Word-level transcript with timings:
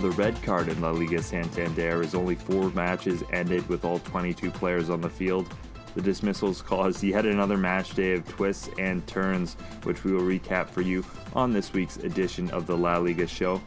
the 0.00 0.10
red 0.12 0.42
card 0.42 0.68
in 0.68 0.80
La 0.80 0.90
Liga 0.90 1.22
Santander 1.22 2.02
as 2.02 2.14
only 2.14 2.34
four 2.34 2.70
matches 2.70 3.22
ended 3.32 3.68
with 3.68 3.84
all 3.84 3.98
22 3.98 4.50
players 4.50 4.88
on 4.88 5.02
the 5.02 5.10
field. 5.10 5.52
The 5.94 6.00
dismissals 6.00 6.62
caused 6.62 7.02
yet 7.02 7.26
another 7.26 7.58
match 7.58 7.94
day 7.94 8.12
of 8.14 8.26
twists 8.26 8.70
and 8.78 9.06
turns, 9.06 9.54
which 9.82 10.02
we 10.02 10.12
will 10.12 10.22
recap 10.22 10.70
for 10.70 10.80
you 10.80 11.04
on 11.34 11.52
this 11.52 11.74
week's 11.74 11.98
edition 11.98 12.50
of 12.50 12.66
the 12.66 12.76
La 12.76 12.96
Liga 12.96 13.26
show. 13.26 13.60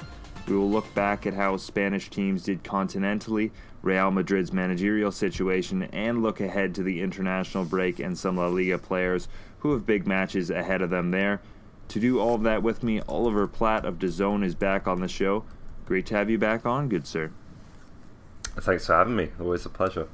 We 0.47 0.55
will 0.55 0.71
look 0.71 0.91
back 0.95 1.27
at 1.27 1.35
how 1.35 1.57
Spanish 1.57 2.09
teams 2.09 2.43
did 2.43 2.63
continentally, 2.63 3.51
Real 3.83 4.09
Madrid's 4.09 4.51
managerial 4.51 5.11
situation, 5.11 5.83
and 5.93 6.23
look 6.23 6.41
ahead 6.41 6.73
to 6.75 6.83
the 6.83 7.01
international 7.01 7.65
break 7.65 7.99
and 7.99 8.17
some 8.17 8.37
La 8.37 8.47
Liga 8.47 8.79
players 8.79 9.27
who 9.59 9.71
have 9.73 9.85
big 9.85 10.07
matches 10.07 10.49
ahead 10.49 10.81
of 10.81 10.89
them 10.89 11.11
there. 11.11 11.41
To 11.89 11.99
do 11.99 12.19
all 12.19 12.33
of 12.33 12.43
that 12.43 12.63
with 12.63 12.81
me, 12.81 13.01
Oliver 13.07 13.45
Platt 13.45 13.85
of 13.85 13.99
DAZN 13.99 14.43
is 14.43 14.55
back 14.55 14.87
on 14.87 14.99
the 14.99 15.07
show. 15.07 15.43
Great 15.85 16.05
to 16.07 16.15
have 16.15 16.29
you 16.29 16.37
back 16.37 16.65
on, 16.65 16.89
good 16.89 17.05
sir. 17.05 17.31
Thanks 18.59 18.85
for 18.85 18.93
having 18.93 19.15
me. 19.15 19.29
Always 19.39 19.65
a 19.65 19.69
pleasure. 19.69 20.07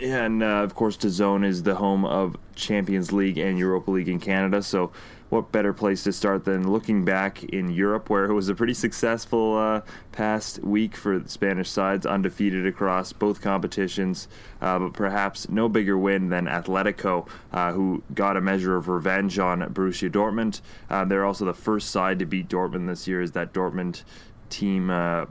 And 0.00 0.42
uh, 0.42 0.46
of 0.46 0.74
course, 0.74 0.96
DAZN 0.96 1.46
is 1.46 1.62
the 1.62 1.76
home 1.76 2.04
of 2.04 2.36
Champions 2.56 3.12
League 3.12 3.38
and 3.38 3.58
Europa 3.58 3.92
League 3.92 4.08
in 4.08 4.18
Canada. 4.18 4.62
So, 4.62 4.90
what 5.30 5.50
better 5.50 5.72
place 5.72 6.04
to 6.04 6.12
start 6.12 6.44
than 6.44 6.70
looking 6.70 7.04
back 7.04 7.42
in 7.44 7.70
Europe, 7.70 8.10
where 8.10 8.26
it 8.26 8.34
was 8.34 8.48
a 8.48 8.54
pretty 8.54 8.74
successful 8.74 9.56
uh, 9.56 9.80
past 10.12 10.62
week 10.62 10.96
for 10.96 11.18
the 11.18 11.28
Spanish 11.28 11.70
sides, 11.70 12.06
undefeated 12.06 12.66
across 12.66 13.12
both 13.12 13.40
competitions, 13.40 14.28
uh, 14.60 14.78
but 14.78 14.92
perhaps 14.92 15.48
no 15.48 15.68
bigger 15.68 15.98
win 15.98 16.28
than 16.28 16.46
Atletico, 16.46 17.26
uh, 17.52 17.72
who 17.72 18.02
got 18.14 18.36
a 18.36 18.40
measure 18.40 18.76
of 18.76 18.86
revenge 18.86 19.38
on 19.38 19.60
Borussia 19.72 20.10
Dortmund. 20.10 20.60
Uh, 20.88 21.04
they're 21.04 21.24
also 21.24 21.44
the 21.44 21.54
first 21.54 21.90
side 21.90 22.18
to 22.20 22.26
beat 22.26 22.48
Dortmund 22.48 22.86
this 22.86 23.08
year. 23.08 23.20
Is 23.20 23.32
that 23.32 23.52
Dortmund 23.52 24.04
team? 24.50 24.90
Uh, 24.90 25.26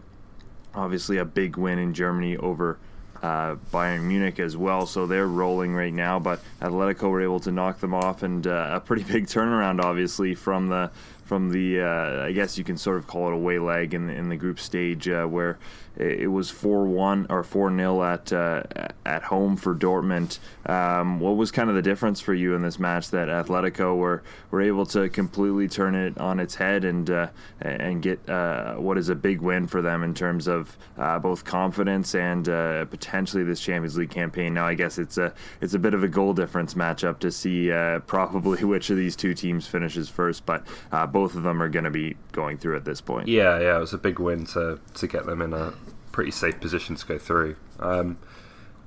obviously, 0.73 1.17
a 1.17 1.25
big 1.25 1.55
win 1.55 1.79
in 1.79 1.93
Germany 1.93 2.35
over 2.35 2.77
uh, 3.23 3.55
Bayern 3.71 4.03
Munich 4.03 4.37
as 4.39 4.55
well. 4.55 4.85
So 4.85 5.07
they're 5.07 5.27
rolling 5.27 5.73
right 5.73 5.93
now, 5.93 6.19
but 6.19 6.41
Atletico 6.61 7.09
were 7.09 7.21
able 7.21 7.39
to 7.39 7.51
knock 7.51 7.79
them 7.79 7.93
off, 7.93 8.21
and 8.21 8.45
uh, 8.45 8.71
a 8.73 8.79
pretty 8.81 9.03
big 9.11 9.25
turnaround, 9.25 9.81
obviously, 9.81 10.35
from 10.35 10.67
the 10.67 10.91
from 11.33 11.49
the 11.49 11.81
uh, 11.81 12.25
I 12.25 12.31
guess 12.31 12.59
you 12.59 12.63
can 12.63 12.77
sort 12.77 12.97
of 12.97 13.07
call 13.07 13.29
it 13.29 13.33
a 13.33 13.37
way 13.37 13.57
leg 13.57 13.95
in 13.95 14.07
in 14.07 14.29
the 14.29 14.35
group 14.35 14.59
stage 14.59 15.09
uh, 15.09 15.25
where 15.25 15.57
it 15.95 16.31
was 16.31 16.49
four 16.49 16.85
one 16.85 17.27
or 17.29 17.43
four 17.43 17.69
0 17.75 18.03
at 18.03 18.33
uh, 18.33 18.63
at 19.05 19.23
home 19.23 19.55
for 19.55 19.75
Dortmund. 19.75 20.39
Um, 20.65 21.19
what 21.19 21.35
was 21.35 21.51
kind 21.51 21.69
of 21.69 21.75
the 21.75 21.83
difference 21.83 22.19
for 22.19 22.33
you 22.33 22.55
in 22.55 22.63
this 22.63 22.79
match 22.79 23.11
that 23.11 23.27
Atletico 23.27 23.95
were 23.95 24.23
were 24.49 24.61
able 24.61 24.87
to 24.87 25.09
completely 25.09 25.67
turn 25.67 25.93
it 25.93 26.17
on 26.17 26.39
its 26.39 26.55
head 26.55 26.83
and 26.83 27.09
uh, 27.09 27.27
and 27.61 28.01
get 28.01 28.27
uh, 28.27 28.73
what 28.75 28.97
is 28.97 29.09
a 29.09 29.15
big 29.15 29.41
win 29.41 29.67
for 29.67 29.83
them 29.83 30.03
in 30.03 30.15
terms 30.15 30.47
of 30.47 30.75
uh, 30.97 31.19
both 31.19 31.43
confidence 31.43 32.15
and 32.15 32.45
potentially 32.89 33.43
this 33.43 33.59
Champions 33.59 33.95
League 33.95 34.09
campaign. 34.09 34.55
Now 34.55 34.65
I 34.65 34.73
guess 34.73 34.97
it's 34.97 35.19
a 35.19 35.31
it's 35.61 35.75
a 35.75 35.79
bit 35.79 35.93
of 35.93 36.03
a 36.03 36.07
goal 36.07 36.33
difference 36.33 36.73
matchup 36.73 37.19
to 37.19 37.31
see 37.31 37.69
probably 38.07 38.63
which 38.63 38.89
of 38.89 38.97
these 38.97 39.15
two 39.15 39.35
teams 39.35 39.67
finishes 39.67 40.09
first, 40.09 40.43
but 40.45 40.65
both 41.11 41.22
of 41.25 41.43
them 41.43 41.61
are 41.61 41.69
going 41.69 41.85
to 41.85 41.91
be 41.91 42.15
going 42.31 42.57
through 42.57 42.75
at 42.75 42.85
this 42.85 43.01
point. 43.01 43.27
Yeah, 43.27 43.59
yeah, 43.59 43.77
it 43.77 43.79
was 43.79 43.93
a 43.93 43.97
big 43.97 44.19
win 44.19 44.45
to 44.47 44.79
to 44.95 45.07
get 45.07 45.25
them 45.25 45.41
in 45.41 45.53
a 45.53 45.73
pretty 46.11 46.31
safe 46.31 46.59
position 46.59 46.95
to 46.95 47.05
go 47.05 47.17
through. 47.17 47.55
Um, 47.79 48.17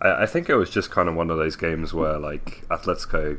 I, 0.00 0.22
I, 0.22 0.26
think 0.26 0.48
it 0.48 0.56
was 0.56 0.70
just 0.70 0.90
kind 0.90 1.08
of 1.08 1.14
one 1.14 1.30
of 1.30 1.36
those 1.36 1.56
games 1.56 1.92
where 1.92 2.18
like 2.18 2.66
Atletico 2.68 3.38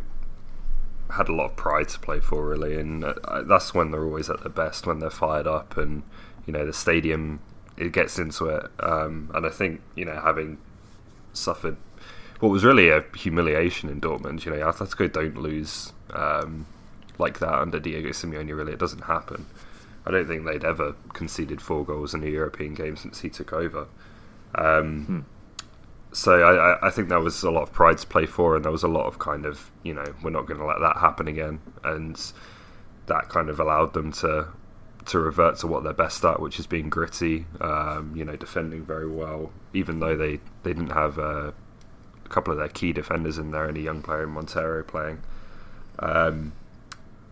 had 1.15 1.29
a 1.29 1.33
lot 1.33 1.51
of 1.51 1.55
pride 1.55 1.87
to 1.89 1.99
play 1.99 2.19
for, 2.19 2.45
really, 2.45 2.77
and 2.79 3.03
uh, 3.03 3.43
that's 3.43 3.73
when 3.73 3.91
they're 3.91 4.03
always 4.03 4.29
at 4.29 4.41
their 4.41 4.51
best 4.51 4.85
when 4.85 4.99
they're 4.99 5.09
fired 5.09 5.47
up 5.47 5.77
and 5.77 6.03
you 6.45 6.53
know 6.53 6.65
the 6.65 6.73
stadium 6.73 7.39
it 7.77 7.91
gets 7.91 8.19
into 8.19 8.47
it. 8.47 8.69
Um, 8.79 9.31
and 9.33 9.45
I 9.45 9.49
think 9.49 9.81
you 9.95 10.05
know 10.05 10.19
having 10.19 10.57
suffered 11.33 11.77
what 12.39 12.49
was 12.49 12.63
really 12.63 12.89
a 12.89 13.03
humiliation 13.15 13.89
in 13.89 14.01
Dortmund, 14.01 14.45
you 14.45 14.51
know 14.51 14.57
Atletico 14.57 15.11
don't 15.11 15.37
lose 15.37 15.93
um, 16.11 16.65
like 17.17 17.39
that 17.39 17.53
under 17.53 17.79
Diego 17.79 18.09
Simeone. 18.09 18.55
Really, 18.55 18.73
it 18.73 18.79
doesn't 18.79 19.05
happen. 19.05 19.47
I 20.05 20.11
don't 20.11 20.27
think 20.27 20.45
they'd 20.45 20.63
ever 20.63 20.95
conceded 21.13 21.61
four 21.61 21.83
goals 21.83 22.13
in 22.13 22.23
a 22.23 22.27
European 22.27 22.73
game 22.73 22.95
since 22.95 23.21
he 23.21 23.29
took 23.29 23.51
over. 23.51 23.87
Um, 24.55 25.05
hmm. 25.05 25.19
So 26.13 26.41
I, 26.41 26.87
I, 26.87 26.89
think 26.89 27.09
there 27.09 27.19
was 27.19 27.43
a 27.43 27.51
lot 27.51 27.63
of 27.63 27.73
pride 27.73 27.97
to 27.97 28.07
play 28.07 28.25
for, 28.25 28.55
and 28.55 28.63
there 28.63 28.71
was 28.71 28.83
a 28.83 28.87
lot 28.87 29.05
of 29.05 29.19
kind 29.19 29.45
of 29.45 29.71
you 29.83 29.93
know 29.93 30.05
we're 30.23 30.29
not 30.29 30.45
going 30.45 30.59
to 30.59 30.65
let 30.65 30.79
that 30.79 30.97
happen 30.97 31.27
again, 31.27 31.59
and 31.83 32.19
that 33.07 33.29
kind 33.29 33.49
of 33.49 33.59
allowed 33.59 33.93
them 33.93 34.11
to 34.13 34.47
to 35.07 35.19
revert 35.19 35.57
to 35.57 35.67
what 35.67 35.83
they're 35.83 35.93
best 35.93 36.23
at, 36.23 36.39
which 36.39 36.59
is 36.59 36.67
being 36.67 36.89
gritty, 36.89 37.45
um, 37.61 38.13
you 38.15 38.25
know, 38.25 38.35
defending 38.35 38.83
very 38.83 39.09
well, 39.09 39.51
even 39.73 39.99
though 39.99 40.15
they 40.15 40.39
they 40.63 40.73
didn't 40.73 40.91
have 40.91 41.19
uh, 41.19 41.51
a 42.25 42.29
couple 42.29 42.53
of 42.53 42.59
their 42.59 42.69
key 42.69 42.93
defenders 42.93 43.37
in 43.37 43.51
there 43.51 43.65
and 43.65 43.77
a 43.77 43.81
young 43.81 44.01
player 44.01 44.23
in 44.23 44.29
Montero 44.29 44.83
playing. 44.83 45.21
Um, 45.99 46.53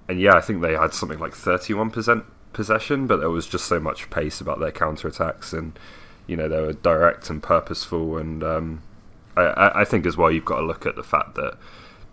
and 0.08 0.20
yeah, 0.20 0.36
I 0.36 0.42
think 0.42 0.62
they 0.62 0.74
had 0.74 0.94
something 0.94 1.20
like 1.20 1.34
31% 1.34 2.24
possession, 2.54 3.08
but 3.08 3.18
there 3.18 3.30
was 3.30 3.48
just 3.48 3.66
so 3.66 3.80
much 3.80 4.10
pace 4.10 4.40
about 4.40 4.60
their 4.60 4.72
counter 4.72 5.08
attacks, 5.08 5.54
and 5.54 5.78
you 6.28 6.36
know 6.36 6.48
they 6.48 6.62
were 6.62 6.74
direct 6.74 7.30
and 7.30 7.42
purposeful. 7.42 8.18
And 8.18 8.44
um, 8.44 8.82
I, 9.36 9.82
I, 9.82 9.86
think 9.86 10.06
as 10.06 10.16
well, 10.16 10.32
you've 10.32 10.46
got 10.46 10.60
to 10.60 10.66
look 10.66 10.86
at 10.86 10.96
the 10.96 11.04
fact 11.04 11.36
that 11.36 11.58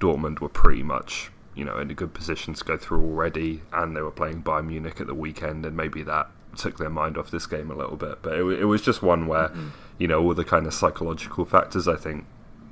Dortmund 0.01 0.41
were 0.41 0.49
pretty 0.49 0.83
much 0.83 1.31
you 1.55 1.65
know 1.65 1.79
in 1.79 1.91
a 1.91 1.95
good 1.95 2.15
position 2.15 2.55
to 2.55 2.65
go 2.65 2.77
through 2.77 3.03
already, 3.03 3.63
and 3.73 3.97
they 3.97 4.01
were 4.01 4.11
playing 4.11 4.43
Bayern 4.43 4.67
Munich 4.67 5.01
at 5.01 5.07
the 5.07 5.15
weekend, 5.15 5.67
and 5.67 5.77
maybe 5.77 6.03
that 6.03 6.31
took 6.57 6.79
their 6.79 6.91
mind 6.91 7.17
off 7.17 7.31
this 7.31 7.47
game 7.47 7.71
a 7.71 7.75
little 7.75 7.97
bit. 7.97 8.23
But 8.23 8.35
it, 8.35 8.45
it 8.61 8.65
was 8.65 8.83
just 8.83 9.03
one 9.03 9.27
where 9.27 9.49
mm-hmm. 9.49 9.69
you 9.99 10.09
know 10.09 10.23
all 10.23 10.35
the 10.35 10.45
kind 10.45 10.67
of 10.67 10.75
psychological 10.75 11.45
factors 11.45 11.87
I 11.87 11.97
think 11.97 12.27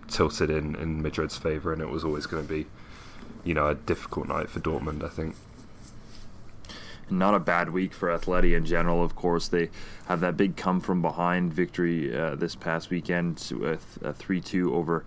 tilted 0.08 0.50
in 0.50 0.74
in 0.76 1.02
Madrid's 1.02 1.36
favour, 1.36 1.72
and 1.72 1.82
it 1.82 1.88
was 1.88 2.04
always 2.04 2.26
going 2.26 2.46
to 2.46 2.52
be 2.52 2.66
you 3.44 3.54
know 3.54 3.68
a 3.68 3.74
difficult 3.74 4.28
night 4.28 4.50
for 4.50 4.60
Dortmund. 4.60 5.04
I 5.04 5.08
think 5.08 5.34
not 7.10 7.34
a 7.34 7.40
bad 7.40 7.70
week 7.70 7.92
for 7.92 8.08
Atleti 8.08 8.56
in 8.56 8.64
general. 8.64 9.02
Of 9.02 9.16
course, 9.16 9.48
they 9.48 9.70
have 10.06 10.20
that 10.20 10.36
big 10.36 10.56
come 10.56 10.80
from 10.80 11.02
behind 11.02 11.52
victory 11.52 12.16
uh, 12.16 12.34
this 12.36 12.54
past 12.54 12.90
weekend 12.90 13.52
with 13.52 13.98
a 14.02 14.12
3 14.12 14.40
2 14.40 14.74
over 14.74 15.04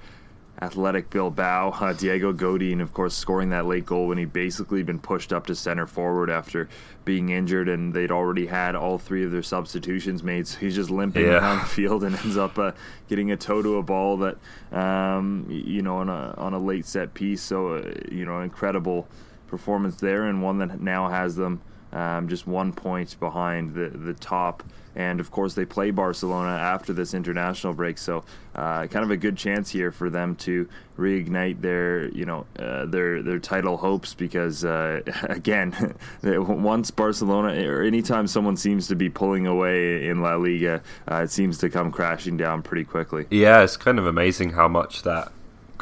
Athletic 0.64 1.10
Bilbao. 1.10 1.72
Uh, 1.72 1.94
Diego 1.94 2.32
Godin, 2.32 2.80
of 2.80 2.94
course, 2.94 3.14
scoring 3.16 3.50
that 3.50 3.66
late 3.66 3.86
goal 3.86 4.08
when 4.08 4.18
he 4.18 4.26
basically 4.26 4.82
been 4.82 5.00
pushed 5.00 5.34
up 5.34 5.46
to 5.48 5.56
center 5.56 5.86
forward 5.86 6.30
after 6.30 6.70
being 7.04 7.30
injured, 7.30 7.68
and 7.68 7.94
they'd 7.94 8.12
already 8.12 8.46
had 8.46 8.76
all 8.76 8.98
three 8.98 9.26
of 9.26 9.32
their 9.32 9.44
substitutions 9.44 10.24
made. 10.24 10.48
So 10.48 10.60
he's 10.60 10.76
just 10.76 10.90
limping 10.90 11.26
yeah. 11.26 11.40
around 11.40 11.60
the 11.60 11.66
field 11.66 12.04
and 12.04 12.16
ends 12.16 12.38
up 12.38 12.58
uh, 12.58 12.72
getting 13.10 13.32
a 13.32 13.38
toe 13.38 13.62
to 13.62 13.78
a 13.78 13.84
ball 13.84 14.18
that, 14.18 14.38
um, 14.72 15.46
you 15.50 15.82
know, 15.82 15.98
on 15.98 16.10
a 16.10 16.34
on 16.38 16.54
a 16.54 16.60
late 16.60 16.86
set 16.86 17.14
piece. 17.14 17.42
So 17.42 17.74
uh, 17.74 17.94
you 18.10 18.26
know, 18.26 18.40
incredible 18.40 19.08
performance 19.48 19.98
there, 19.98 20.24
and 20.26 20.42
one 20.42 20.60
that 20.60 20.80
now 20.80 21.10
has 21.10 21.36
them 21.36 21.62
um, 21.94 22.28
just 22.28 22.48
one 22.48 22.74
point 22.74 23.20
behind 23.20 23.74
the 23.74 23.90
the 23.90 24.14
top. 24.14 24.64
And 24.96 25.20
of 25.20 25.32
course, 25.32 25.56
they 25.56 25.66
play 25.66 25.90
Barcelona 25.90 26.52
after 26.52 26.94
this 26.94 27.16
international 27.16 27.74
break, 27.74 27.98
so 27.98 28.24
uh, 28.54 28.86
kind 28.86 29.04
of 29.04 29.10
a 29.10 29.18
good 29.18 29.36
chance 29.36 29.72
here 29.72 29.92
for 29.92 30.12
them 30.12 30.36
to 30.36 30.70
reignite 31.00 31.62
their, 31.62 32.10
you 32.10 32.26
know, 32.26 32.46
uh, 32.60 32.86
their 32.86 33.24
their 33.24 33.40
title 33.40 33.78
hopes. 33.78 34.14
Because 34.14 34.64
uh, 34.64 35.02
again, 35.24 35.96
once 36.24 36.92
Barcelona 36.92 37.68
or 37.68 37.82
anytime 37.82 38.28
someone 38.28 38.56
seems 38.56 38.88
to 38.88 38.96
be 38.96 39.10
pulling 39.10 39.48
away 39.48 40.08
in 40.08 40.22
La 40.22 40.36
Liga, 40.36 40.84
uh, 41.10 41.24
it 41.24 41.32
seems 41.32 41.58
to 41.58 41.70
come 41.72 41.92
crashing 41.92 42.38
down 42.38 42.62
pretty 42.62 42.84
quickly. 42.84 43.26
Yeah, 43.32 43.64
it's 43.64 43.78
kind 43.78 43.98
of 43.98 44.06
amazing 44.06 44.52
how 44.52 44.68
much 44.68 45.02
that 45.04 45.32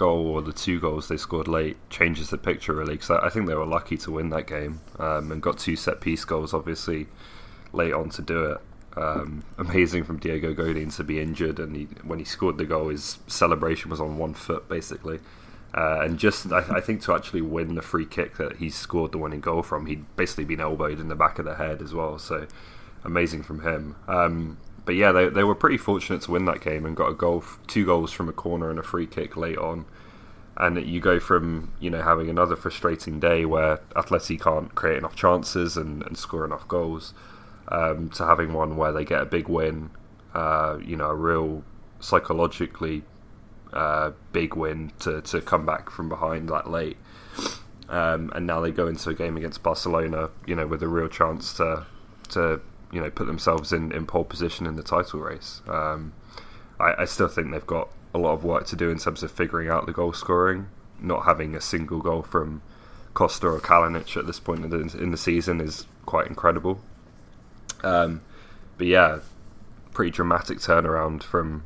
goal 0.01 0.25
or 0.25 0.41
the 0.41 0.51
two 0.51 0.79
goals 0.79 1.07
they 1.07 1.15
scored 1.15 1.47
late 1.47 1.77
changes 1.91 2.31
the 2.31 2.37
picture 2.37 2.73
really 2.73 2.95
because 2.95 3.11
I, 3.11 3.27
I, 3.27 3.29
think 3.29 3.45
they 3.45 3.53
were 3.53 3.67
lucky 3.67 3.97
to 3.97 4.09
win 4.09 4.31
that 4.31 4.47
game 4.47 4.79
um, 4.97 5.31
and 5.31 5.39
got 5.39 5.59
two 5.59 5.75
set 5.75 6.01
piece 6.01 6.25
goals 6.25 6.55
obviously 6.55 7.05
late 7.71 7.93
on 7.93 8.09
to 8.09 8.23
do 8.23 8.45
it. 8.45 8.57
Um, 8.97 9.43
amazing 9.59 10.03
from 10.03 10.17
Diego 10.17 10.55
Godin 10.55 10.89
to 10.89 11.03
be 11.03 11.19
injured 11.19 11.59
and 11.59 11.75
he, 11.75 11.83
when 12.03 12.17
he 12.17 12.25
scored 12.25 12.57
the 12.57 12.65
goal 12.65 12.89
his 12.89 13.19
celebration 13.27 13.91
was 13.91 14.01
on 14.01 14.17
one 14.17 14.33
foot 14.33 14.67
basically. 14.67 15.19
Uh, 15.71 15.99
and 16.01 16.17
just 16.17 16.51
I, 16.51 16.77
I, 16.77 16.81
think 16.81 17.03
to 17.03 17.13
actually 17.13 17.41
win 17.41 17.75
the 17.75 17.83
free 17.83 18.07
kick 18.07 18.37
that 18.37 18.55
he 18.57 18.71
scored 18.71 19.11
the 19.11 19.19
winning 19.19 19.39
goal 19.39 19.61
from, 19.61 19.85
he'd 19.85 20.03
basically 20.15 20.45
been 20.45 20.59
elbowed 20.59 20.99
in 20.99 21.09
the 21.09 21.15
back 21.15 21.37
of 21.37 21.45
the 21.45 21.55
head 21.55 21.79
as 21.83 21.93
well. 21.93 22.17
So 22.17 22.47
amazing 23.03 23.43
from 23.43 23.61
him. 23.61 23.95
Um, 24.07 24.57
but 24.85 24.95
yeah, 24.95 25.11
they, 25.11 25.29
they 25.29 25.43
were 25.43 25.55
pretty 25.55 25.77
fortunate 25.77 26.21
to 26.23 26.31
win 26.31 26.45
that 26.45 26.61
game 26.61 26.85
and 26.85 26.95
got 26.95 27.09
a 27.09 27.13
goal, 27.13 27.43
two 27.67 27.85
goals 27.85 28.11
from 28.11 28.29
a 28.29 28.33
corner 28.33 28.69
and 28.69 28.79
a 28.79 28.83
free 28.83 29.07
kick 29.07 29.37
late 29.37 29.57
on. 29.57 29.85
And 30.57 30.85
you 30.85 30.99
go 30.99 31.19
from 31.19 31.73
you 31.79 31.89
know 31.89 32.01
having 32.01 32.29
another 32.29 32.55
frustrating 32.55 33.19
day 33.19 33.45
where 33.45 33.77
Atleti 33.95 34.39
can't 34.39 34.73
create 34.75 34.97
enough 34.97 35.15
chances 35.15 35.77
and, 35.77 36.03
and 36.03 36.17
score 36.17 36.45
enough 36.45 36.67
goals, 36.67 37.13
um, 37.69 38.09
to 38.11 38.25
having 38.25 38.53
one 38.53 38.75
where 38.75 38.91
they 38.91 39.05
get 39.05 39.21
a 39.21 39.25
big 39.25 39.47
win. 39.47 39.91
Uh, 40.33 40.77
you 40.83 40.95
know, 40.95 41.09
a 41.09 41.15
real 41.15 41.63
psychologically 41.99 43.03
uh, 43.73 44.11
big 44.31 44.55
win 44.55 44.91
to, 44.99 45.21
to 45.21 45.41
come 45.41 45.65
back 45.65 45.89
from 45.89 46.09
behind 46.09 46.49
that 46.49 46.69
late. 46.69 46.97
Um, 47.89 48.31
and 48.33 48.47
now 48.47 48.61
they 48.61 48.71
go 48.71 48.87
into 48.87 49.09
a 49.09 49.13
game 49.13 49.35
against 49.35 49.61
Barcelona, 49.63 50.29
you 50.45 50.55
know, 50.55 50.65
with 50.65 50.81
a 50.83 50.87
real 50.87 51.07
chance 51.07 51.53
to 51.55 51.85
to 52.29 52.61
you 52.91 53.01
know 53.01 53.09
put 53.09 53.27
themselves 53.27 53.71
in, 53.71 53.91
in 53.91 54.05
pole 54.05 54.23
position 54.23 54.65
in 54.65 54.75
the 54.75 54.83
title 54.83 55.19
race. 55.19 55.61
Um, 55.67 56.13
I, 56.79 57.01
I, 57.03 57.05
still 57.05 57.27
think 57.27 57.51
they've 57.51 57.65
got 57.65 57.89
a 58.13 58.17
lot 58.17 58.33
of 58.33 58.43
work 58.43 58.65
to 58.67 58.75
do 58.75 58.89
in 58.89 58.97
terms 58.97 59.23
of 59.23 59.31
figuring 59.31 59.69
out 59.69 59.85
the 59.85 59.93
goal 59.93 60.13
scoring. 60.13 60.67
Not 60.99 61.25
having 61.25 61.55
a 61.55 61.61
single 61.61 61.99
goal 61.99 62.21
from 62.21 62.61
Costa 63.13 63.47
or 63.47 63.59
Kalinic 63.59 64.15
at 64.17 64.27
this 64.27 64.39
point 64.39 64.63
in 64.63 64.69
the, 64.69 64.97
in 64.97 65.11
the 65.11 65.17
season 65.17 65.59
is 65.59 65.85
quite 66.05 66.27
incredible. 66.27 66.81
Um, 67.83 68.21
but 68.77 68.87
yeah, 68.87 69.19
pretty 69.93 70.11
dramatic 70.11 70.59
turnaround 70.59 71.23
from 71.23 71.63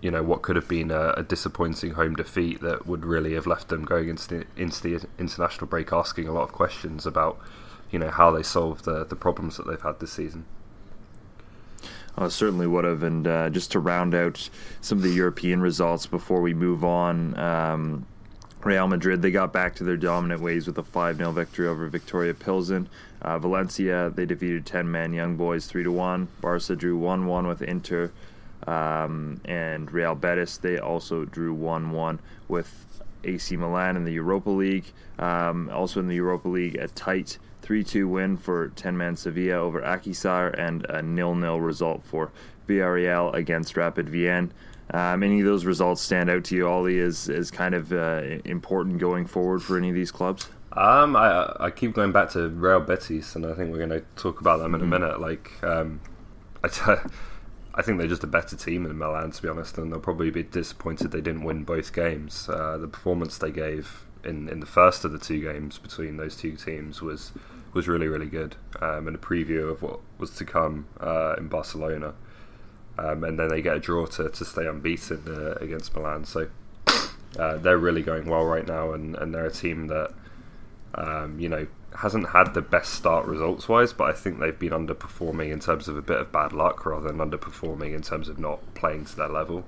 you 0.00 0.10
know 0.10 0.22
what 0.22 0.42
could 0.42 0.56
have 0.56 0.68
been 0.68 0.90
a, 0.90 1.14
a, 1.16 1.22
disappointing 1.22 1.92
home 1.92 2.14
defeat 2.14 2.60
that 2.60 2.86
would 2.86 3.06
really 3.06 3.32
have 3.32 3.46
left 3.46 3.68
them 3.68 3.84
going 3.84 4.10
into 4.10 4.28
the, 4.28 4.46
into 4.54 4.82
the 4.82 5.06
international 5.18 5.66
break 5.66 5.92
asking 5.92 6.28
a 6.28 6.32
lot 6.32 6.42
of 6.42 6.52
questions 6.52 7.06
about 7.06 7.38
you 7.90 7.98
know 7.98 8.10
how 8.10 8.30
they 8.30 8.42
solve 8.42 8.82
the 8.82 9.04
the 9.04 9.16
problems 9.16 9.56
that 9.56 9.66
they've 9.66 9.80
had 9.80 10.00
this 10.00 10.12
season. 10.12 10.44
Uh, 12.16 12.28
certainly 12.28 12.66
would 12.66 12.84
have. 12.84 13.02
And 13.02 13.26
uh, 13.26 13.50
just 13.50 13.72
to 13.72 13.80
round 13.80 14.14
out 14.14 14.48
some 14.80 14.98
of 14.98 15.04
the 15.04 15.10
European 15.10 15.60
results 15.60 16.06
before 16.06 16.40
we 16.40 16.54
move 16.54 16.84
on, 16.84 17.38
um, 17.38 18.06
Real 18.64 18.88
Madrid 18.88 19.20
they 19.20 19.30
got 19.30 19.52
back 19.52 19.74
to 19.76 19.84
their 19.84 19.96
dominant 19.96 20.40
ways 20.40 20.66
with 20.66 20.78
a 20.78 20.82
5 20.82 21.18
0 21.18 21.32
victory 21.32 21.66
over 21.68 21.88
Viktoria 21.88 22.38
Pilsen. 22.38 22.88
Uh, 23.20 23.38
Valencia 23.38 24.10
they 24.14 24.24
defeated 24.24 24.64
10 24.64 24.90
man 24.90 25.12
Young 25.12 25.36
Boys 25.36 25.66
3 25.66 25.86
1. 25.86 26.28
Barca 26.40 26.76
drew 26.76 26.96
1 26.96 27.26
1 27.26 27.46
with 27.46 27.62
Inter. 27.62 28.10
Um, 28.66 29.42
and 29.44 29.92
Real 29.92 30.14
Betis 30.14 30.56
they 30.56 30.78
also 30.78 31.24
drew 31.26 31.52
1 31.52 31.90
1 31.90 32.20
with 32.48 33.02
AC 33.24 33.56
Milan 33.56 33.96
in 33.96 34.04
the 34.04 34.12
Europa 34.12 34.50
League. 34.50 34.92
Um, 35.18 35.70
also 35.70 36.00
in 36.00 36.08
the 36.08 36.14
Europa 36.14 36.48
League, 36.48 36.76
a 36.76 36.88
tight 36.88 37.38
3 37.64 37.82
2 37.82 38.06
win 38.06 38.36
for 38.36 38.68
10 38.68 38.94
man 38.94 39.16
Sevilla 39.16 39.54
over 39.54 39.80
Akhisar 39.80 40.54
and 40.58 40.84
a 40.90 41.00
nil 41.00 41.34
nil 41.34 41.60
result 41.60 42.04
for 42.04 42.30
Villarreal 42.68 43.32
against 43.34 43.76
Rapid 43.76 44.08
Vienna. 44.08 44.50
Um, 44.90 45.22
any 45.22 45.40
of 45.40 45.46
those 45.46 45.64
results 45.64 46.02
stand 46.02 46.28
out 46.28 46.44
to 46.44 46.54
you, 46.54 46.68
Ollie, 46.68 47.00
as, 47.00 47.30
as 47.30 47.50
kind 47.50 47.74
of 47.74 47.90
uh, 47.90 48.20
important 48.44 48.98
going 48.98 49.24
forward 49.24 49.62
for 49.62 49.78
any 49.78 49.88
of 49.88 49.94
these 49.94 50.10
clubs? 50.10 50.48
Um, 50.74 51.16
I 51.16 51.56
I 51.58 51.70
keep 51.70 51.94
going 51.94 52.12
back 52.12 52.30
to 52.32 52.50
Real 52.50 52.80
Betis, 52.80 53.34
and 53.34 53.46
I 53.46 53.54
think 53.54 53.70
we're 53.70 53.78
going 53.78 53.88
to 53.88 54.04
talk 54.16 54.42
about 54.42 54.58
them 54.58 54.74
in 54.74 54.82
mm-hmm. 54.82 54.92
a 54.92 54.98
minute. 55.00 55.20
Like, 55.20 55.52
um, 55.62 56.02
I, 56.62 56.68
t- 56.68 56.82
I 57.74 57.80
think 57.80 57.98
they're 57.98 58.08
just 58.08 58.24
a 58.24 58.28
better 58.28 58.56
team 58.56 58.82
than 58.82 58.98
Milan, 58.98 59.30
to 59.30 59.42
be 59.42 59.48
honest, 59.48 59.78
and 59.78 59.90
they'll 59.90 60.00
probably 60.00 60.30
be 60.30 60.42
disappointed 60.42 61.12
they 61.12 61.22
didn't 61.22 61.44
win 61.44 61.64
both 61.64 61.94
games. 61.94 62.46
Uh, 62.46 62.76
the 62.76 62.88
performance 62.88 63.38
they 63.38 63.50
gave 63.50 64.04
in, 64.24 64.48
in 64.48 64.60
the 64.60 64.66
first 64.66 65.04
of 65.04 65.12
the 65.12 65.18
two 65.18 65.40
games 65.40 65.78
between 65.78 66.16
those 66.16 66.36
two 66.36 66.56
teams 66.56 67.02
was 67.02 67.32
was 67.72 67.88
really 67.88 68.08
really 68.08 68.26
good, 68.26 68.56
um, 68.80 69.06
and 69.06 69.16
a 69.16 69.18
preview 69.18 69.70
of 69.70 69.82
what 69.82 70.00
was 70.18 70.30
to 70.36 70.44
come 70.44 70.86
uh, 71.00 71.34
in 71.38 71.48
Barcelona. 71.48 72.14
Um, 72.96 73.24
and 73.24 73.36
then 73.38 73.48
they 73.48 73.60
get 73.60 73.76
a 73.76 73.80
draw 73.80 74.06
to, 74.06 74.28
to 74.28 74.44
stay 74.44 74.66
unbeaten 74.68 75.22
uh, 75.26 75.54
against 75.60 75.96
Milan. 75.96 76.24
So 76.24 76.48
uh, 77.38 77.56
they're 77.56 77.78
really 77.78 78.02
going 78.02 78.28
well 78.28 78.44
right 78.44 78.66
now, 78.66 78.92
and, 78.92 79.16
and 79.16 79.34
they're 79.34 79.46
a 79.46 79.50
team 79.50 79.88
that 79.88 80.12
um, 80.94 81.40
you 81.40 81.48
know 81.48 81.66
hasn't 81.96 82.30
had 82.30 82.54
the 82.54 82.60
best 82.60 82.94
start 82.94 83.26
results 83.26 83.68
wise, 83.68 83.92
but 83.92 84.04
I 84.04 84.12
think 84.12 84.38
they've 84.38 84.58
been 84.58 84.72
underperforming 84.72 85.52
in 85.52 85.60
terms 85.60 85.86
of 85.88 85.96
a 85.96 86.02
bit 86.02 86.18
of 86.18 86.32
bad 86.32 86.52
luck 86.52 86.84
rather 86.84 87.08
than 87.08 87.18
underperforming 87.18 87.94
in 87.94 88.02
terms 88.02 88.28
of 88.28 88.38
not 88.38 88.74
playing 88.74 89.04
to 89.06 89.16
their 89.16 89.28
level. 89.28 89.64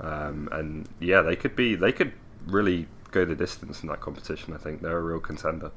Um, 0.00 0.48
and 0.50 0.88
yeah, 0.98 1.22
they 1.22 1.36
could 1.36 1.54
be 1.54 1.74
they 1.74 1.92
could 1.92 2.12
really 2.46 2.88
go 3.12 3.24
the 3.24 3.36
distance 3.36 3.82
in 3.82 3.88
that 3.88 4.00
competition. 4.00 4.52
I 4.52 4.56
think 4.56 4.82
they're 4.82 4.98
a 4.98 5.02
real 5.02 5.20
contender. 5.20 5.70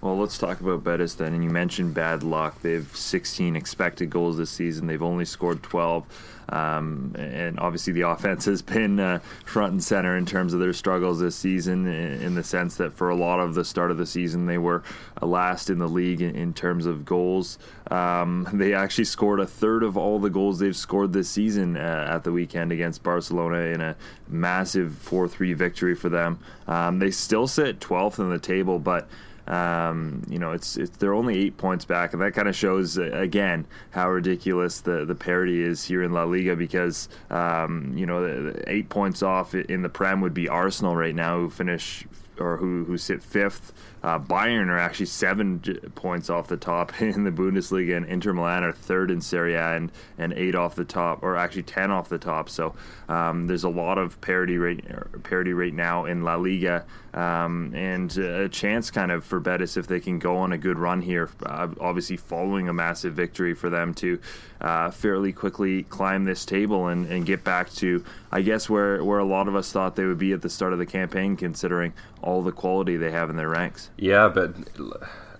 Well, 0.00 0.16
let's 0.16 0.38
talk 0.38 0.60
about 0.60 0.84
Betis 0.84 1.14
then. 1.14 1.34
And 1.34 1.42
you 1.42 1.50
mentioned 1.50 1.94
bad 1.94 2.22
luck. 2.22 2.62
They've 2.62 2.88
16 2.96 3.56
expected 3.56 4.10
goals 4.10 4.36
this 4.36 4.50
season. 4.50 4.86
They've 4.86 5.02
only 5.02 5.24
scored 5.24 5.62
12. 5.62 6.06
Um, 6.50 7.14
and 7.18 7.58
obviously, 7.58 7.92
the 7.92 8.02
offense 8.02 8.44
has 8.46 8.62
been 8.62 9.00
uh, 9.00 9.18
front 9.44 9.72
and 9.72 9.84
center 9.84 10.16
in 10.16 10.24
terms 10.24 10.54
of 10.54 10.60
their 10.60 10.72
struggles 10.72 11.20
this 11.20 11.36
season, 11.36 11.86
in 11.86 12.34
the 12.34 12.44
sense 12.44 12.76
that 12.76 12.94
for 12.94 13.10
a 13.10 13.16
lot 13.16 13.40
of 13.40 13.54
the 13.54 13.64
start 13.64 13.90
of 13.90 13.98
the 13.98 14.06
season, 14.06 14.46
they 14.46 14.56
were 14.56 14.82
uh, 15.20 15.26
last 15.26 15.68
in 15.68 15.78
the 15.78 15.88
league 15.88 16.22
in, 16.22 16.54
terms 16.54 16.86
of 16.86 17.04
goals. 17.04 17.58
Um, 17.90 18.48
they 18.52 18.72
actually 18.72 19.04
scored 19.04 19.40
a 19.40 19.46
third 19.46 19.82
of 19.82 19.96
all 19.96 20.18
the 20.18 20.30
goals 20.30 20.58
they've 20.58 20.74
scored 20.74 21.12
this 21.12 21.28
season 21.28 21.76
uh, 21.76 22.08
at 22.10 22.24
the 22.24 22.32
weekend 22.32 22.72
against 22.72 23.02
Barcelona 23.02 23.58
in 23.58 23.80
a 23.80 23.96
massive 24.28 24.94
4 24.94 25.28
3 25.28 25.52
victory 25.52 25.94
for 25.94 26.08
them. 26.08 26.38
Um, 26.66 26.98
they 26.98 27.10
still 27.10 27.46
sit 27.46 27.80
12th 27.80 28.18
in 28.18 28.30
the 28.30 28.38
table, 28.38 28.78
but 28.78 29.08
um, 29.48 30.22
you 30.28 30.38
know, 30.38 30.52
it's, 30.52 30.76
it's 30.76 30.96
they're 30.98 31.14
only 31.14 31.38
eight 31.38 31.56
points 31.56 31.84
back, 31.84 32.12
and 32.12 32.20
that 32.22 32.34
kind 32.34 32.48
of 32.48 32.54
shows 32.54 32.98
uh, 32.98 33.10
again 33.12 33.66
how 33.90 34.10
ridiculous 34.10 34.80
the 34.80 35.04
the 35.04 35.14
parity 35.14 35.62
is 35.62 35.84
here 35.84 36.02
in 36.02 36.12
La 36.12 36.24
Liga. 36.24 36.54
Because 36.54 37.08
um, 37.30 37.92
you 37.96 38.06
know, 38.06 38.22
the, 38.22 38.52
the 38.52 38.70
eight 38.70 38.90
points 38.90 39.22
off 39.22 39.54
in 39.54 39.82
the 39.82 39.88
Prem 39.88 40.20
would 40.20 40.34
be 40.34 40.48
Arsenal 40.48 40.94
right 40.94 41.14
now, 41.14 41.38
who 41.38 41.50
finish 41.50 42.06
or 42.38 42.58
who 42.58 42.84
who 42.84 42.98
sit 42.98 43.22
fifth. 43.22 43.72
Uh, 44.08 44.18
Bayern 44.18 44.68
are 44.68 44.78
actually 44.78 45.04
seven 45.04 45.60
points 45.94 46.30
off 46.30 46.48
the 46.48 46.56
top 46.56 46.98
in 47.02 47.24
the 47.24 47.30
Bundesliga, 47.30 47.94
and 47.94 48.06
Inter 48.06 48.32
Milan 48.32 48.64
are 48.64 48.72
third 48.72 49.10
in 49.10 49.20
Serie 49.20 49.52
A 49.52 49.76
and, 49.76 49.92
and 50.16 50.32
eight 50.32 50.54
off 50.54 50.74
the 50.76 50.84
top, 50.86 51.22
or 51.22 51.36
actually 51.36 51.64
ten 51.64 51.90
off 51.90 52.08
the 52.08 52.16
top. 52.16 52.48
So 52.48 52.74
um, 53.10 53.48
there's 53.48 53.64
a 53.64 53.68
lot 53.68 53.98
of 53.98 54.18
parity 54.22 54.56
right 54.56 54.82
parity 55.24 55.52
right 55.52 55.74
now 55.74 56.06
in 56.06 56.22
La 56.22 56.36
Liga, 56.36 56.86
um, 57.12 57.74
and 57.74 58.16
a 58.16 58.48
chance 58.48 58.90
kind 58.90 59.12
of 59.12 59.24
for 59.24 59.40
Betis 59.40 59.76
if 59.76 59.86
they 59.86 60.00
can 60.00 60.18
go 60.18 60.38
on 60.38 60.52
a 60.52 60.58
good 60.58 60.78
run 60.78 61.02
here. 61.02 61.28
Uh, 61.44 61.68
obviously, 61.78 62.16
following 62.16 62.66
a 62.70 62.72
massive 62.72 63.12
victory 63.12 63.52
for 63.52 63.68
them 63.68 63.92
to 63.92 64.18
uh, 64.60 64.90
fairly 64.90 65.32
quickly 65.32 65.82
climb 65.84 66.24
this 66.24 66.44
table 66.44 66.88
and, 66.88 67.06
and 67.06 67.26
get 67.26 67.44
back 67.44 67.70
to, 67.74 68.04
I 68.32 68.40
guess, 68.40 68.70
where 68.70 69.04
where 69.04 69.18
a 69.18 69.24
lot 69.24 69.48
of 69.48 69.54
us 69.54 69.70
thought 69.70 69.96
they 69.96 70.04
would 70.04 70.18
be 70.18 70.32
at 70.32 70.40
the 70.40 70.50
start 70.50 70.72
of 70.72 70.78
the 70.78 70.86
campaign, 70.86 71.36
considering 71.36 71.92
all 72.22 72.42
the 72.42 72.52
quality 72.52 72.96
they 72.96 73.10
have 73.10 73.30
in 73.30 73.36
their 73.36 73.48
ranks. 73.48 73.90
Yeah, 73.98 74.28
but 74.28 74.54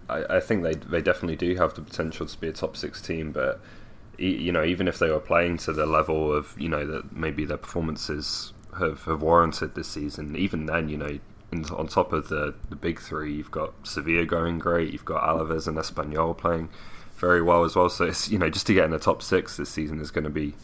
I, 0.09 0.37
I 0.37 0.41
think 0.41 0.65
they 0.65 0.75
they 0.75 1.01
definitely 1.01 1.37
do 1.37 1.55
have 1.57 1.75
the 1.75 1.81
potential 1.83 2.27
to 2.27 2.41
be 2.41 2.49
a 2.49 2.53
top 2.53 2.77
six 2.77 3.01
team, 3.01 3.33
but 3.33 3.61
you 4.19 4.51
know, 4.51 4.65
even 4.65 4.89
if 4.89 4.99
they 4.99 5.11
were 5.11 5.21
playing 5.21 5.59
to 5.59 5.73
the 5.73 5.87
level 5.87 6.33
of 6.33 6.55
you 6.59 6.69
know 6.69 6.85
that 6.87 7.15
maybe 7.15 7.45
their 7.45 7.57
performances 7.57 8.53
have, 8.79 9.05
have 9.05 9.23
warranted 9.23 9.75
this 9.75 9.89
season, 9.89 10.37
even 10.37 10.67
then, 10.67 10.89
you 10.89 10.97
know, 10.97 11.19
in, 11.53 11.65
on 11.67 11.87
top 11.87 12.13
of 12.13 12.29
the 12.29 12.55
the 12.69 12.77
big 12.77 13.01
three, 13.01 13.33
you've 13.35 13.53
got 13.53 13.73
Sevilla 13.87 14.25
going 14.27 14.59
great, 14.59 14.93
you've 14.93 15.05
got 15.05 15.23
Alaves 15.23 15.69
and 15.69 15.79
Espanyol 15.79 16.37
playing 16.37 16.69
very 17.17 17.43
well 17.43 17.65
as 17.65 17.77
well. 17.77 17.89
So 17.89 18.07
it's 18.07 18.29
you 18.29 18.39
know 18.39 18.51
just 18.51 18.67
to 18.67 18.75
get 18.75 18.85
in 18.85 18.91
the 18.91 18.99
top 18.99 19.23
six 19.23 19.57
this 19.57 19.71
season 19.71 20.01
is 20.01 20.11
going 20.11 20.25
to 20.25 20.31
be 20.31 20.55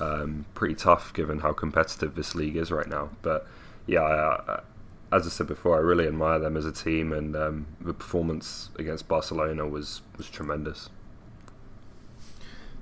um, 0.00 0.44
pretty 0.54 0.76
tough 0.76 1.12
given 1.12 1.40
how 1.40 1.52
competitive 1.52 2.14
this 2.14 2.36
league 2.36 2.56
is 2.56 2.70
right 2.70 2.88
now. 2.88 3.10
But 3.22 3.48
yeah, 3.86 4.02
I, 4.02 4.60
as 5.12 5.26
I 5.26 5.30
said 5.30 5.46
before, 5.46 5.76
I 5.76 5.80
really 5.80 6.06
admire 6.06 6.38
them 6.38 6.56
as 6.56 6.64
a 6.64 6.72
team, 6.72 7.12
and 7.12 7.36
um, 7.36 7.66
the 7.80 7.92
performance 7.92 8.70
against 8.78 9.08
Barcelona 9.08 9.68
was 9.68 10.00
was 10.16 10.28
tremendous. 10.28 10.88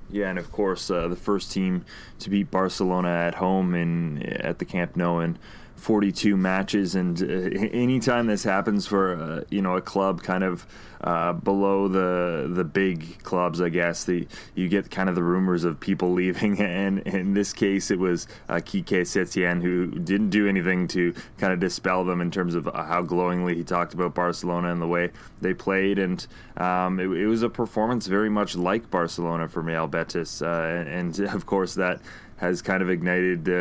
Yeah, 0.09 0.29
and 0.29 0.39
of 0.39 0.51
course, 0.51 0.89
uh, 0.89 1.07
the 1.07 1.15
first 1.15 1.51
team 1.51 1.85
to 2.19 2.29
beat 2.29 2.49
Barcelona 2.49 3.09
at 3.09 3.35
home 3.35 3.75
in 3.75 4.23
at 4.23 4.59
the 4.59 4.65
Camp 4.65 4.95
Nou 4.95 5.19
in 5.19 5.37
42 5.75 6.37
matches, 6.37 6.95
and 6.95 7.21
uh, 7.21 7.25
anytime 7.73 8.27
this 8.27 8.43
happens 8.43 8.87
for 8.87 9.15
uh, 9.15 9.43
you 9.49 9.61
know 9.61 9.75
a 9.75 9.81
club 9.81 10.23
kind 10.23 10.43
of 10.43 10.65
uh, 11.03 11.33
below 11.33 11.87
the 11.87 12.51
the 12.53 12.63
big 12.63 13.21
clubs, 13.23 13.61
I 13.61 13.69
guess 13.69 14.03
the 14.03 14.27
you 14.55 14.69
get 14.69 14.91
kind 14.91 15.09
of 15.09 15.15
the 15.15 15.23
rumors 15.23 15.63
of 15.63 15.79
people 15.79 16.11
leaving, 16.13 16.59
and 16.59 16.99
in 16.99 17.33
this 17.33 17.53
case, 17.53 17.91
it 17.91 17.99
was 17.99 18.27
uh, 18.49 18.55
Quique 18.55 19.01
Setien 19.01 19.61
who 19.61 19.87
didn't 19.87 20.29
do 20.29 20.47
anything 20.47 20.87
to 20.89 21.13
kind 21.37 21.53
of 21.53 21.59
dispel 21.59 22.05
them 22.05 22.21
in 22.21 22.31
terms 22.31 22.55
of 22.55 22.69
how 22.73 23.01
glowingly 23.01 23.55
he 23.55 23.63
talked 23.63 23.93
about 23.93 24.13
Barcelona 24.13 24.71
and 24.71 24.81
the 24.81 24.87
way 24.87 25.11
they 25.39 25.53
played, 25.53 25.97
and 25.97 26.25
um, 26.57 26.99
it, 26.99 27.05
it, 27.05 27.27
was 27.27 27.43
a 27.43 27.49
performance 27.49 28.07
very 28.07 28.29
much 28.29 28.55
like 28.55 28.89
Barcelona 28.91 29.47
for 29.47 29.61
Real 29.61 29.87
Betis, 29.87 30.41
uh, 30.41 30.85
and, 30.85 31.17
and 31.17 31.27
of 31.33 31.45
course 31.45 31.75
that 31.75 31.99
has 32.41 32.59
kind 32.59 32.81
of 32.81 32.89
ignited 32.89 33.47
uh, 33.47 33.53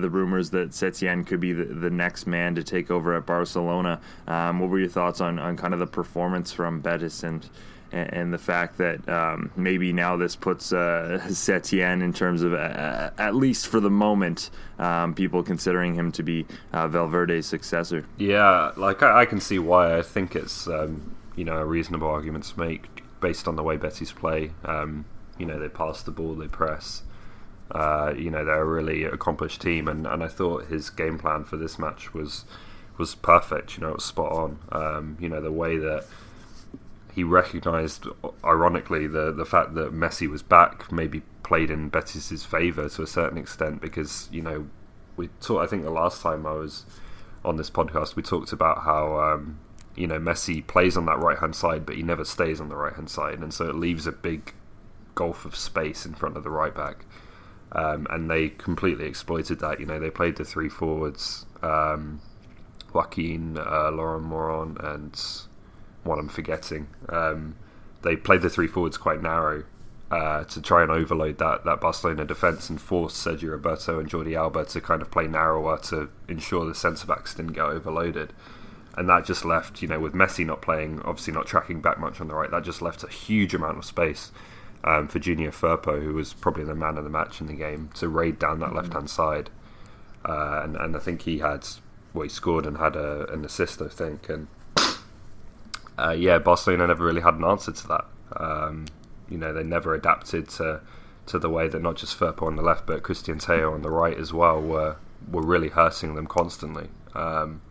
the 0.00 0.08
rumors 0.10 0.50
that 0.50 0.70
Setien 0.70 1.24
could 1.24 1.38
be 1.38 1.52
the, 1.52 1.64
the, 1.64 1.90
next 1.90 2.26
man 2.26 2.56
to 2.56 2.64
take 2.64 2.90
over 2.90 3.14
at 3.14 3.24
Barcelona. 3.24 4.00
Um, 4.26 4.58
what 4.58 4.68
were 4.68 4.80
your 4.80 4.88
thoughts 4.88 5.20
on, 5.20 5.38
on 5.38 5.56
kind 5.56 5.72
of 5.72 5.78
the 5.78 5.86
performance 5.86 6.52
from 6.52 6.75
Betis 6.80 7.22
and 7.22 7.48
and 7.92 8.32
the 8.32 8.38
fact 8.38 8.78
that 8.78 9.08
um, 9.08 9.50
maybe 9.56 9.92
now 9.92 10.16
this 10.16 10.34
puts 10.34 10.72
uh, 10.72 11.20
Setien 11.28 12.02
in 12.02 12.12
terms 12.12 12.42
of, 12.42 12.52
uh, 12.52 13.10
at 13.16 13.34
least 13.34 13.68
for 13.68 13.78
the 13.78 13.90
moment, 13.90 14.50
um, 14.78 15.14
people 15.14 15.42
considering 15.42 15.94
him 15.94 16.10
to 16.12 16.22
be 16.22 16.46
uh, 16.72 16.88
Valverde's 16.88 17.46
successor. 17.46 18.04
Yeah, 18.18 18.72
like 18.76 19.02
I, 19.02 19.20
I, 19.20 19.24
can 19.24 19.40
see 19.40 19.58
why. 19.58 19.96
I 19.96 20.02
think 20.02 20.34
it's 20.34 20.66
um, 20.66 21.14
you 21.36 21.44
know 21.44 21.58
a 21.58 21.64
reasonable 21.64 22.08
argument 22.08 22.44
to 22.44 22.58
make 22.58 23.02
based 23.20 23.48
on 23.48 23.56
the 23.56 23.62
way 23.62 23.76
Betis 23.76 24.12
play. 24.12 24.50
Um, 24.64 25.04
you 25.38 25.46
know, 25.46 25.58
they 25.58 25.68
pass 25.68 26.02
the 26.02 26.10
ball, 26.10 26.34
they 26.34 26.48
press. 26.48 27.02
Uh, 27.70 28.14
you 28.16 28.30
know, 28.30 28.44
they're 28.44 28.62
a 28.62 28.64
really 28.64 29.04
accomplished 29.04 29.60
team, 29.60 29.88
and, 29.88 30.06
and 30.06 30.22
I 30.22 30.28
thought 30.28 30.66
his 30.66 30.88
game 30.90 31.18
plan 31.18 31.44
for 31.44 31.56
this 31.56 31.78
match 31.78 32.14
was 32.14 32.44
was 32.96 33.14
perfect. 33.14 33.76
You 33.76 33.82
know, 33.82 33.88
it 33.90 33.96
was 33.96 34.04
spot 34.04 34.32
on. 34.32 34.58
Um, 34.72 35.16
you 35.20 35.28
know, 35.28 35.40
the 35.40 35.52
way 35.52 35.76
that 35.78 36.06
he 37.16 37.24
recognised, 37.24 38.06
ironically, 38.44 39.06
the 39.06 39.32
the 39.32 39.46
fact 39.46 39.72
that 39.74 39.90
Messi 39.90 40.28
was 40.28 40.42
back 40.42 40.92
maybe 40.92 41.22
played 41.42 41.70
in 41.70 41.90
Betis's 41.90 42.44
favour 42.44 42.90
to 42.90 43.02
a 43.02 43.06
certain 43.06 43.38
extent 43.38 43.80
because 43.80 44.28
you 44.30 44.42
know 44.42 44.66
we 45.16 45.28
talked. 45.40 45.64
I 45.64 45.66
think 45.66 45.82
the 45.82 45.90
last 45.90 46.20
time 46.20 46.44
I 46.44 46.52
was 46.52 46.84
on 47.42 47.56
this 47.56 47.70
podcast, 47.70 48.16
we 48.16 48.22
talked 48.22 48.52
about 48.52 48.82
how 48.82 49.18
um, 49.18 49.58
you 49.96 50.06
know 50.06 50.18
Messi 50.18 50.64
plays 50.66 50.94
on 50.94 51.06
that 51.06 51.18
right 51.18 51.38
hand 51.38 51.56
side, 51.56 51.86
but 51.86 51.96
he 51.96 52.02
never 52.02 52.22
stays 52.22 52.60
on 52.60 52.68
the 52.68 52.76
right 52.76 52.92
hand 52.92 53.08
side, 53.08 53.38
and 53.38 53.52
so 53.52 53.66
it 53.66 53.76
leaves 53.76 54.06
a 54.06 54.12
big 54.12 54.52
gulf 55.14 55.46
of 55.46 55.56
space 55.56 56.04
in 56.04 56.12
front 56.12 56.36
of 56.36 56.44
the 56.44 56.50
right 56.50 56.74
back. 56.74 57.06
Um, 57.72 58.06
and 58.10 58.30
they 58.30 58.50
completely 58.50 59.06
exploited 59.06 59.60
that. 59.60 59.80
You 59.80 59.86
know, 59.86 59.98
they 59.98 60.10
played 60.10 60.36
the 60.36 60.44
three 60.44 60.68
forwards, 60.68 61.46
um, 61.62 62.20
Joaquin, 62.92 63.56
uh, 63.56 63.90
Loren 63.90 64.24
Morón, 64.24 64.78
and 64.84 65.18
one 66.06 66.18
I'm 66.18 66.28
forgetting. 66.28 66.88
Um, 67.08 67.56
they 68.02 68.16
played 68.16 68.42
the 68.42 68.50
three 68.50 68.66
forwards 68.66 68.96
quite 68.96 69.22
narrow 69.22 69.64
uh, 70.10 70.44
to 70.44 70.62
try 70.62 70.82
and 70.82 70.90
overload 70.90 71.38
that, 71.38 71.64
that 71.64 71.80
Barcelona 71.80 72.24
defence 72.24 72.70
and 72.70 72.80
force 72.80 73.14
Sergi 73.14 73.48
Roberto 73.48 73.98
and 73.98 74.08
Jordi 74.08 74.36
Alba 74.36 74.64
to 74.66 74.80
kind 74.80 75.02
of 75.02 75.10
play 75.10 75.26
narrower 75.26 75.78
to 75.78 76.08
ensure 76.28 76.64
the 76.64 76.74
centre 76.74 77.06
backs 77.06 77.34
didn't 77.34 77.54
get 77.54 77.64
overloaded. 77.64 78.32
And 78.96 79.08
that 79.08 79.26
just 79.26 79.44
left, 79.44 79.82
you 79.82 79.88
know, 79.88 80.00
with 80.00 80.14
Messi 80.14 80.46
not 80.46 80.62
playing, 80.62 81.02
obviously 81.02 81.34
not 81.34 81.46
tracking 81.46 81.80
back 81.80 81.98
much 81.98 82.20
on 82.20 82.28
the 82.28 82.34
right, 82.34 82.50
that 82.50 82.62
just 82.62 82.80
left 82.80 83.04
a 83.04 83.08
huge 83.08 83.52
amount 83.52 83.78
of 83.78 83.84
space 83.84 84.30
um, 84.84 85.08
for 85.08 85.18
Junior 85.18 85.50
Firpo, 85.50 86.02
who 86.02 86.14
was 86.14 86.32
probably 86.32 86.64
the 86.64 86.74
man 86.74 86.96
of 86.96 87.04
the 87.04 87.10
match 87.10 87.40
in 87.40 87.46
the 87.46 87.54
game, 87.54 87.90
to 87.94 88.08
raid 88.08 88.38
down 88.38 88.60
that 88.60 88.66
mm-hmm. 88.66 88.76
left 88.76 88.92
hand 88.92 89.10
side. 89.10 89.50
Uh, 90.24 90.62
and, 90.64 90.76
and 90.76 90.96
I 90.96 90.98
think 90.98 91.22
he 91.22 91.38
had, 91.38 91.66
well, 92.14 92.22
he 92.22 92.28
scored 92.28 92.64
and 92.64 92.78
had 92.78 92.96
a, 92.96 93.30
an 93.32 93.44
assist, 93.44 93.82
I 93.82 93.88
think. 93.88 94.28
And 94.28 94.46
uh, 95.98 96.14
yeah, 96.16 96.38
Barcelona 96.38 96.86
never 96.86 97.04
really 97.04 97.22
had 97.22 97.34
an 97.34 97.44
answer 97.44 97.72
to 97.72 97.88
that. 97.88 98.04
Um, 98.36 98.86
you 99.28 99.38
know, 99.38 99.52
they 99.52 99.62
never 99.62 99.94
adapted 99.94 100.48
to 100.50 100.80
to 101.26 101.38
the 101.40 101.50
way 101.50 101.66
that 101.66 101.82
not 101.82 101.96
just 101.96 102.18
Firpo 102.18 102.42
on 102.42 102.54
the 102.54 102.62
left, 102.62 102.86
but 102.86 103.02
Cristian 103.02 103.44
Tello 103.44 103.74
on 103.74 103.82
the 103.82 103.90
right 103.90 104.16
as 104.16 104.32
well 104.32 104.60
were 104.60 104.96
were 105.30 105.42
really 105.42 105.68
hurting 105.68 106.14
them 106.14 106.26
constantly. 106.26 106.88
Um, 107.14 107.62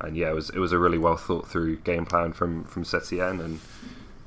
and 0.00 0.16
yeah, 0.16 0.30
it 0.30 0.34
was 0.34 0.50
it 0.50 0.58
was 0.58 0.72
a 0.72 0.78
really 0.78 0.98
well 0.98 1.16
thought 1.16 1.48
through 1.48 1.78
game 1.78 2.06
plan 2.06 2.32
from 2.32 2.64
from 2.64 2.84
Setien 2.84 3.44
and 3.44 3.60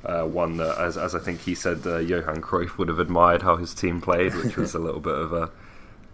uh, 0.04 0.26
one 0.26 0.58
that, 0.58 0.78
as 0.80 0.98
as 0.98 1.16
I 1.16 1.20
think 1.20 1.42
he 1.42 1.56
said, 1.56 1.86
uh, 1.86 1.98
Johan 1.98 2.42
Cruyff 2.42 2.78
would 2.78 2.88
have 2.88 3.00
admired 3.00 3.44
how 3.44 3.56
his 3.56 3.74
team 3.74 4.02
played, 4.02 4.36
which 4.36 4.58
was 4.58 4.74
a 4.74 4.80
little 4.80 5.00
bit 5.00 5.16
of 5.16 5.34
a 5.34 5.52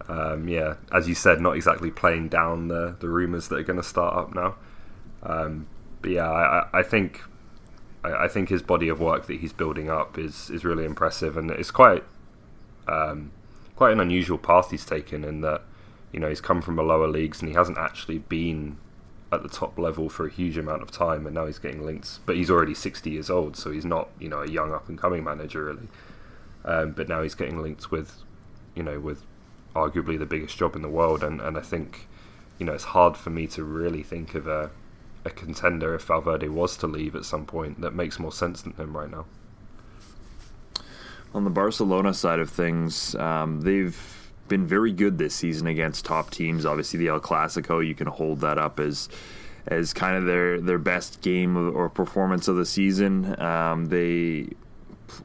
um, 0.10 0.48
yeah, 0.48 0.76
as 0.94 1.08
you 1.10 1.16
said, 1.16 1.42
not 1.42 1.56
exactly 1.56 1.92
playing 1.92 2.30
down 2.30 2.68
the 2.68 2.96
the 3.00 3.10
rumours 3.10 3.48
that 3.48 3.60
are 3.60 3.64
going 3.64 3.78
to 3.78 3.84
start 3.84 4.16
up 4.16 4.36
now. 4.36 4.56
Um, 5.24 5.68
but 6.02 6.12
yeah, 6.12 6.30
I, 6.30 6.80
I 6.80 6.84
think 6.84 7.22
I, 8.04 8.26
I, 8.26 8.28
think 8.28 8.50
his 8.50 8.62
body 8.62 8.90
of 8.90 9.00
work 9.00 9.28
that 9.28 9.40
he's 9.40 9.54
building 9.54 9.90
up 9.90 10.18
is 10.18 10.50
is 10.50 10.64
really 10.64 10.86
impressive, 10.86 11.38
and 11.38 11.50
it's 11.52 11.72
quite 11.72 12.04
um, 12.88 13.32
quite 13.76 13.92
an 13.92 14.00
unusual 14.00 14.38
path 14.38 14.72
he's 14.72 14.86
taken 14.86 15.24
in 15.24 15.42
that 15.42 15.64
you 16.12 16.20
know 16.20 16.30
he's 16.30 16.42
come 16.42 16.62
from 16.62 16.76
the 16.76 16.84
lower 16.84 17.08
leagues 17.08 17.42
and 17.42 17.50
he 17.50 17.56
hasn't 17.56 17.78
actually 17.78 18.20
been 18.20 18.78
at 19.32 19.44
the 19.44 19.50
top 19.50 19.78
level 19.78 20.08
for 20.08 20.26
a 20.26 20.32
huge 20.32 20.58
amount 20.58 20.82
of 20.82 20.92
time, 20.92 21.26
and 21.26 21.36
now 21.36 21.46
he's 21.46 21.60
getting 21.60 21.86
linked. 21.86 22.20
But 22.26 22.36
he's 22.36 22.50
already 22.50 22.74
sixty 22.74 23.12
years 23.12 23.30
old, 23.30 23.58
so 23.58 23.72
he's 23.72 23.86
not 23.86 24.10
you 24.20 24.30
know 24.30 24.42
a 24.42 24.48
young 24.48 24.74
up 24.74 24.88
and 24.90 24.98
coming 24.98 25.24
manager 25.24 25.66
really. 25.66 25.88
Um, 26.66 26.92
but 26.92 27.08
now 27.08 27.22
he's 27.22 27.36
getting 27.36 27.62
linked 27.62 27.92
with 27.92 28.24
you 28.76 28.84
know 28.84 29.00
with 29.00 29.24
arguably 29.76 30.18
the 30.18 30.26
biggest 30.26 30.58
job 30.58 30.76
in 30.76 30.82
the 30.82 30.90
world, 30.90 31.24
and 31.24 31.42
and 31.42 31.58
I 31.58 31.62
think 31.62 32.08
you 32.58 32.66
know 32.66 32.74
it's 32.74 32.86
hard 32.86 33.18
for 33.18 33.30
me 33.30 33.48
to 33.48 33.64
really 33.64 34.04
think 34.04 34.36
of 34.36 34.48
a 34.48 34.72
a 35.28 35.30
contender 35.30 35.94
if 35.94 36.04
Valverde 36.04 36.50
was 36.50 36.76
to 36.78 36.88
leave 36.88 37.16
at 37.16 37.26
some 37.26 37.46
point 37.46 37.82
that 37.82 37.94
makes 37.94 38.20
more 38.20 38.32
sense 38.32 38.62
than 38.64 38.74
him 38.74 38.98
right 38.98 39.12
now. 39.12 39.26
On 41.34 41.44
the 41.44 41.50
Barcelona 41.52 42.14
side 42.14 42.40
of 42.40 42.50
things, 42.50 43.14
um, 43.16 43.62
they've 43.62 44.32
been 44.48 44.66
very 44.66 44.92
good 44.92 45.18
this 45.18 45.36
season 45.36 45.68
against 45.68 46.06
top 46.06 46.32
teams. 46.32 46.66
Obviously, 46.66 46.98
the 46.98 47.10
El 47.10 47.20
Clasico, 47.20 47.86
you 47.86 47.94
can 47.94 48.08
hold 48.08 48.40
that 48.42 48.58
up 48.58 48.80
as 48.80 49.10
as 49.68 49.94
kind 49.94 50.16
of 50.16 50.26
their 50.26 50.60
their 50.60 50.78
best 50.78 51.22
game 51.22 51.58
or 51.76 51.90
performance 51.90 52.48
of 52.48 52.56
the 52.56 52.66
season. 52.66 53.40
Um, 53.42 53.88
they, 53.88 54.50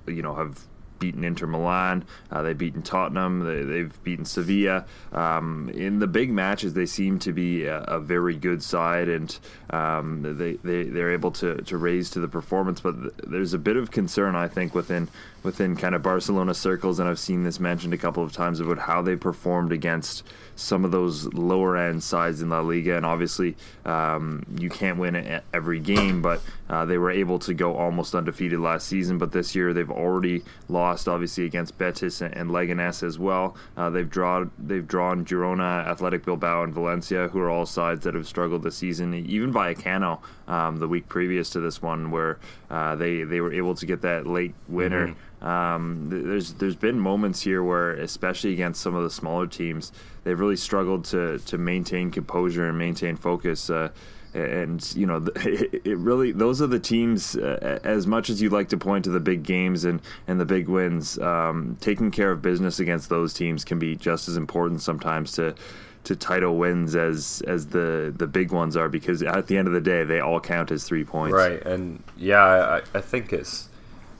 you 0.06 0.22
know, 0.22 0.34
have 0.34 0.66
beaten 1.02 1.24
Inter 1.24 1.48
Milan. 1.48 2.04
Uh, 2.30 2.42
they've 2.42 2.56
beaten 2.56 2.80
Tottenham. 2.80 3.44
They, 3.44 3.78
have 3.80 4.04
beaten 4.04 4.24
Sevilla. 4.24 4.86
Um, 5.10 5.68
in 5.74 5.98
the 5.98 6.06
big 6.06 6.30
matches, 6.30 6.74
they 6.74 6.86
seem 6.86 7.18
to 7.20 7.32
be 7.32 7.64
a, 7.64 7.78
a 7.80 7.98
very 7.98 8.36
good 8.36 8.62
side, 8.62 9.08
and 9.08 9.36
um, 9.70 10.22
they, 10.38 10.54
they 10.62 10.84
they're 10.84 11.12
able 11.12 11.32
to, 11.32 11.56
to 11.56 11.76
raise 11.76 12.08
to 12.10 12.20
the 12.20 12.28
performance. 12.28 12.80
But 12.80 13.02
th- 13.02 13.14
there's 13.26 13.52
a 13.52 13.58
bit 13.58 13.76
of 13.76 13.90
concern, 13.90 14.36
I 14.36 14.46
think, 14.46 14.76
within 14.76 15.08
within 15.42 15.76
kind 15.76 15.94
of 15.94 16.02
Barcelona 16.02 16.54
circles, 16.54 17.00
and 17.00 17.08
I've 17.08 17.18
seen 17.18 17.42
this 17.42 17.58
mentioned 17.58 17.92
a 17.92 17.98
couple 17.98 18.22
of 18.22 18.32
times 18.32 18.60
about 18.60 18.78
how 18.78 19.02
they 19.02 19.16
performed 19.16 19.72
against 19.72 20.22
some 20.54 20.84
of 20.84 20.90
those 20.90 21.32
lower 21.32 21.76
end 21.76 22.02
sides 22.02 22.42
in 22.42 22.50
La 22.50 22.60
Liga. 22.60 22.96
And 22.96 23.06
obviously, 23.06 23.56
um, 23.84 24.44
you 24.58 24.70
can't 24.70 24.98
win 24.98 25.40
every 25.52 25.80
game, 25.80 26.22
but 26.22 26.40
uh, 26.68 26.84
they 26.84 26.98
were 26.98 27.10
able 27.10 27.38
to 27.40 27.54
go 27.54 27.76
almost 27.76 28.14
undefeated 28.14 28.60
last 28.60 28.86
season. 28.86 29.18
But 29.18 29.32
this 29.32 29.54
year, 29.54 29.72
they've 29.72 29.90
already 29.90 30.42
lost, 30.68 30.91
obviously, 31.08 31.44
against 31.44 31.78
Betis 31.78 32.20
and 32.22 32.50
Leganes 32.50 33.02
as 33.02 33.18
well. 33.18 33.56
Uh, 33.76 33.90
they've 33.90 34.08
drawn 34.08 34.50
they've 34.58 34.86
drawn 34.86 35.24
Girona, 35.24 35.86
Athletic 35.86 36.24
Bilbao, 36.24 36.64
and 36.64 36.74
Valencia, 36.74 37.28
who 37.28 37.40
are 37.40 37.50
all 37.50 37.66
sides 37.66 38.04
that 38.04 38.14
have 38.14 38.26
struggled 38.26 38.62
this 38.62 38.76
season. 38.76 39.14
Even 39.14 39.52
Vallecano, 39.52 40.20
um, 40.48 40.76
the 40.76 40.88
week 40.88 41.08
previous 41.08 41.50
to 41.50 41.60
this 41.60 41.82
one, 41.82 42.10
where 42.10 42.38
uh, 42.70 42.96
they 42.96 43.22
they 43.24 43.40
were 43.40 43.52
able 43.52 43.74
to 43.74 43.86
get 43.86 44.02
that 44.02 44.26
late 44.26 44.54
winner. 44.68 45.08
Mm-hmm. 45.08 45.18
Um, 45.42 46.08
there's 46.08 46.54
there's 46.54 46.76
been 46.76 47.00
moments 47.00 47.42
here 47.42 47.62
where, 47.62 47.92
especially 47.92 48.52
against 48.52 48.80
some 48.80 48.94
of 48.94 49.02
the 49.02 49.10
smaller 49.10 49.46
teams, 49.48 49.92
they've 50.22 50.38
really 50.38 50.56
struggled 50.56 51.04
to 51.06 51.38
to 51.38 51.58
maintain 51.58 52.10
composure 52.10 52.68
and 52.68 52.78
maintain 52.78 53.16
focus. 53.16 53.68
Uh, 53.68 53.90
and 54.34 54.94
you 54.94 55.04
know, 55.04 55.26
it, 55.36 55.98
really 55.98 56.30
those 56.30 56.62
are 56.62 56.68
the 56.68 56.78
teams. 56.78 57.36
Uh, 57.36 57.80
as 57.82 58.06
much 58.06 58.30
as 58.30 58.40
you 58.40 58.50
like 58.50 58.68
to 58.68 58.76
point 58.76 59.04
to 59.04 59.10
the 59.10 59.20
big 59.20 59.42
games 59.42 59.84
and 59.84 60.00
and 60.28 60.40
the 60.40 60.44
big 60.44 60.68
wins, 60.68 61.18
um, 61.18 61.76
taking 61.80 62.12
care 62.12 62.30
of 62.30 62.40
business 62.40 62.78
against 62.78 63.08
those 63.08 63.34
teams 63.34 63.64
can 63.64 63.80
be 63.80 63.96
just 63.96 64.28
as 64.28 64.36
important 64.36 64.80
sometimes 64.80 65.32
to 65.32 65.56
to 66.04 66.14
title 66.14 66.56
wins 66.56 66.94
as 66.94 67.42
as 67.48 67.66
the 67.68 68.14
the 68.16 68.28
big 68.28 68.52
ones 68.52 68.76
are 68.76 68.88
because 68.88 69.22
at 69.22 69.48
the 69.48 69.56
end 69.56 69.66
of 69.66 69.74
the 69.74 69.80
day 69.80 70.04
they 70.04 70.20
all 70.20 70.40
count 70.40 70.70
as 70.70 70.84
three 70.84 71.04
points. 71.04 71.34
Right, 71.34 71.60
and 71.66 72.00
yeah, 72.16 72.42
I, 72.44 72.98
I 72.98 73.00
think 73.00 73.32
it's 73.32 73.68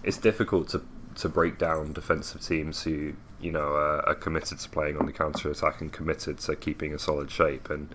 it's 0.02 0.18
difficult 0.18 0.68
to 0.70 0.82
to 1.16 1.28
break 1.28 1.58
down 1.58 1.92
defensive 1.92 2.40
teams 2.40 2.82
who 2.82 3.14
you 3.40 3.52
know 3.52 3.72
are, 3.72 4.08
are 4.08 4.14
committed 4.14 4.58
to 4.60 4.68
playing 4.68 4.96
on 4.96 5.06
the 5.06 5.12
counter 5.12 5.50
attack 5.50 5.80
and 5.80 5.92
committed 5.92 6.38
to 6.38 6.56
keeping 6.56 6.94
a 6.94 6.98
solid 6.98 7.30
shape. 7.30 7.70
And 7.70 7.94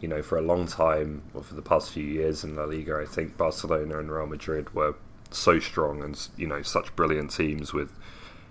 you 0.00 0.08
know, 0.08 0.22
for 0.22 0.36
a 0.36 0.42
long 0.42 0.66
time, 0.66 1.22
or 1.32 1.42
for 1.42 1.54
the 1.54 1.62
past 1.62 1.92
few 1.92 2.04
years 2.04 2.42
in 2.42 2.56
La 2.56 2.64
Liga, 2.64 2.98
I 3.00 3.06
think 3.06 3.36
Barcelona 3.36 3.98
and 3.98 4.10
Real 4.10 4.26
Madrid 4.26 4.74
were 4.74 4.96
so 5.30 5.58
strong 5.58 6.02
and 6.02 6.28
you 6.36 6.46
know 6.46 6.60
such 6.62 6.94
brilliant 6.94 7.30
teams 7.30 7.72
with 7.72 7.90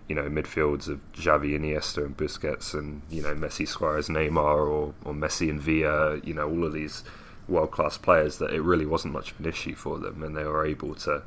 you 0.07 0.15
know 0.15 0.23
midfields 0.23 0.87
of 0.87 0.99
Xavi, 1.13 1.57
Iniesta, 1.57 2.05
and 2.05 2.17
Busquets, 2.17 2.73
and 2.73 3.01
you 3.09 3.21
know 3.21 3.35
Messi, 3.35 3.67
Suarez, 3.67 4.07
Neymar, 4.07 4.67
or 4.67 4.93
or 5.03 5.13
Messi 5.13 5.49
and 5.49 5.61
Villa. 5.61 6.19
You 6.23 6.33
know 6.33 6.49
all 6.49 6.65
of 6.65 6.73
these 6.73 7.03
world 7.47 7.71
class 7.71 7.97
players 7.97 8.37
that 8.37 8.51
it 8.51 8.61
really 8.61 8.85
wasn't 8.85 9.13
much 9.13 9.31
of 9.31 9.39
an 9.39 9.45
issue 9.45 9.75
for 9.75 9.99
them, 9.99 10.23
and 10.23 10.35
they 10.35 10.43
were 10.43 10.65
able 10.65 10.95
to 10.95 11.23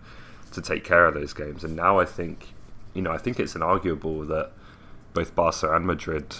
to 0.52 0.62
take 0.62 0.84
care 0.84 1.06
of 1.06 1.14
those 1.14 1.32
games. 1.32 1.64
And 1.64 1.76
now 1.76 1.98
I 1.98 2.04
think 2.04 2.53
you 2.94 3.02
know, 3.02 3.12
I 3.12 3.18
think 3.18 3.38
it's 3.38 3.54
inarguable 3.54 4.26
that 4.28 4.52
both 5.12 5.34
Barca 5.34 5.74
and 5.74 5.86
Madrid 5.86 6.34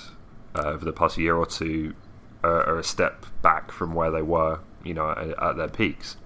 uh, 0.55 0.69
over 0.69 0.85
the 0.85 0.93
past 0.93 1.19
year 1.19 1.37
or 1.37 1.47
two 1.47 1.95
are, 2.43 2.63
are, 2.69 2.79
a 2.79 2.85
step 2.85 3.27
back 3.43 3.71
from 3.71 3.95
where 3.95 4.11
they 4.11 4.23
were, 4.23 4.61
you 4.85 4.95
know, 4.95 5.11
at, 5.11 5.43
at 5.43 5.57
their 5.57 5.69
peaks. 5.69 6.17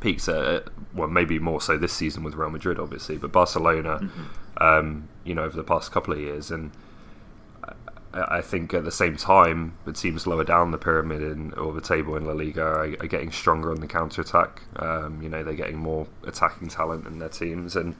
Peaks, 0.00 0.28
well, 0.28 1.08
maybe 1.08 1.38
more 1.38 1.60
so 1.60 1.76
this 1.76 1.92
season 1.92 2.22
with 2.22 2.34
Real 2.34 2.50
Madrid, 2.50 2.78
obviously, 2.78 3.18
but 3.18 3.30
Barcelona, 3.30 3.98
mm-hmm. 3.98 4.62
um, 4.62 5.08
you 5.24 5.34
know, 5.34 5.44
over 5.44 5.56
the 5.56 5.64
past 5.64 5.92
couple 5.92 6.14
of 6.14 6.20
years, 6.20 6.50
and 6.50 6.70
I, 8.14 8.38
I 8.38 8.40
think 8.40 8.72
at 8.74 8.84
the 8.84 8.90
same 8.90 9.16
time, 9.16 9.74
the 9.84 9.92
teams 9.92 10.26
lower 10.26 10.44
down 10.44 10.70
the 10.70 10.78
pyramid 10.78 11.22
in, 11.22 11.52
or 11.54 11.72
the 11.72 11.80
table 11.80 12.16
in 12.16 12.24
La 12.24 12.32
Liga 12.32 12.62
are, 12.62 12.84
are 12.84 13.06
getting 13.06 13.30
stronger 13.30 13.70
on 13.70 13.80
the 13.80 13.86
counter 13.86 14.22
attack. 14.22 14.62
Um, 14.76 15.20
you 15.22 15.28
know, 15.28 15.42
they're 15.44 15.54
getting 15.54 15.78
more 15.78 16.06
attacking 16.26 16.68
talent 16.68 17.06
in 17.06 17.18
their 17.18 17.28
teams, 17.28 17.76
and 17.76 17.94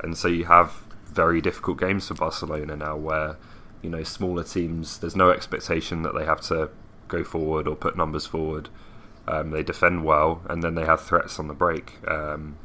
and 0.00 0.16
so 0.16 0.28
you 0.28 0.44
have 0.46 0.72
very 1.06 1.40
difficult 1.40 1.78
games 1.78 2.08
for 2.08 2.14
Barcelona 2.14 2.76
now, 2.76 2.96
where 2.96 3.36
you 3.82 3.90
know 3.90 4.02
smaller 4.02 4.44
teams. 4.44 4.98
There's 4.98 5.16
no 5.16 5.30
expectation 5.30 6.02
that 6.02 6.14
they 6.14 6.24
have 6.24 6.40
to 6.42 6.70
go 7.08 7.24
forward 7.24 7.68
or 7.68 7.76
put 7.76 7.96
numbers 7.96 8.26
forward. 8.26 8.68
Um, 9.26 9.50
they 9.50 9.62
defend 9.62 10.04
well, 10.04 10.42
and 10.48 10.62
then 10.62 10.74
they 10.74 10.84
have 10.84 11.00
threats 11.00 11.38
on 11.38 11.48
the 11.48 11.54
break 11.54 11.98
um, 12.08 12.56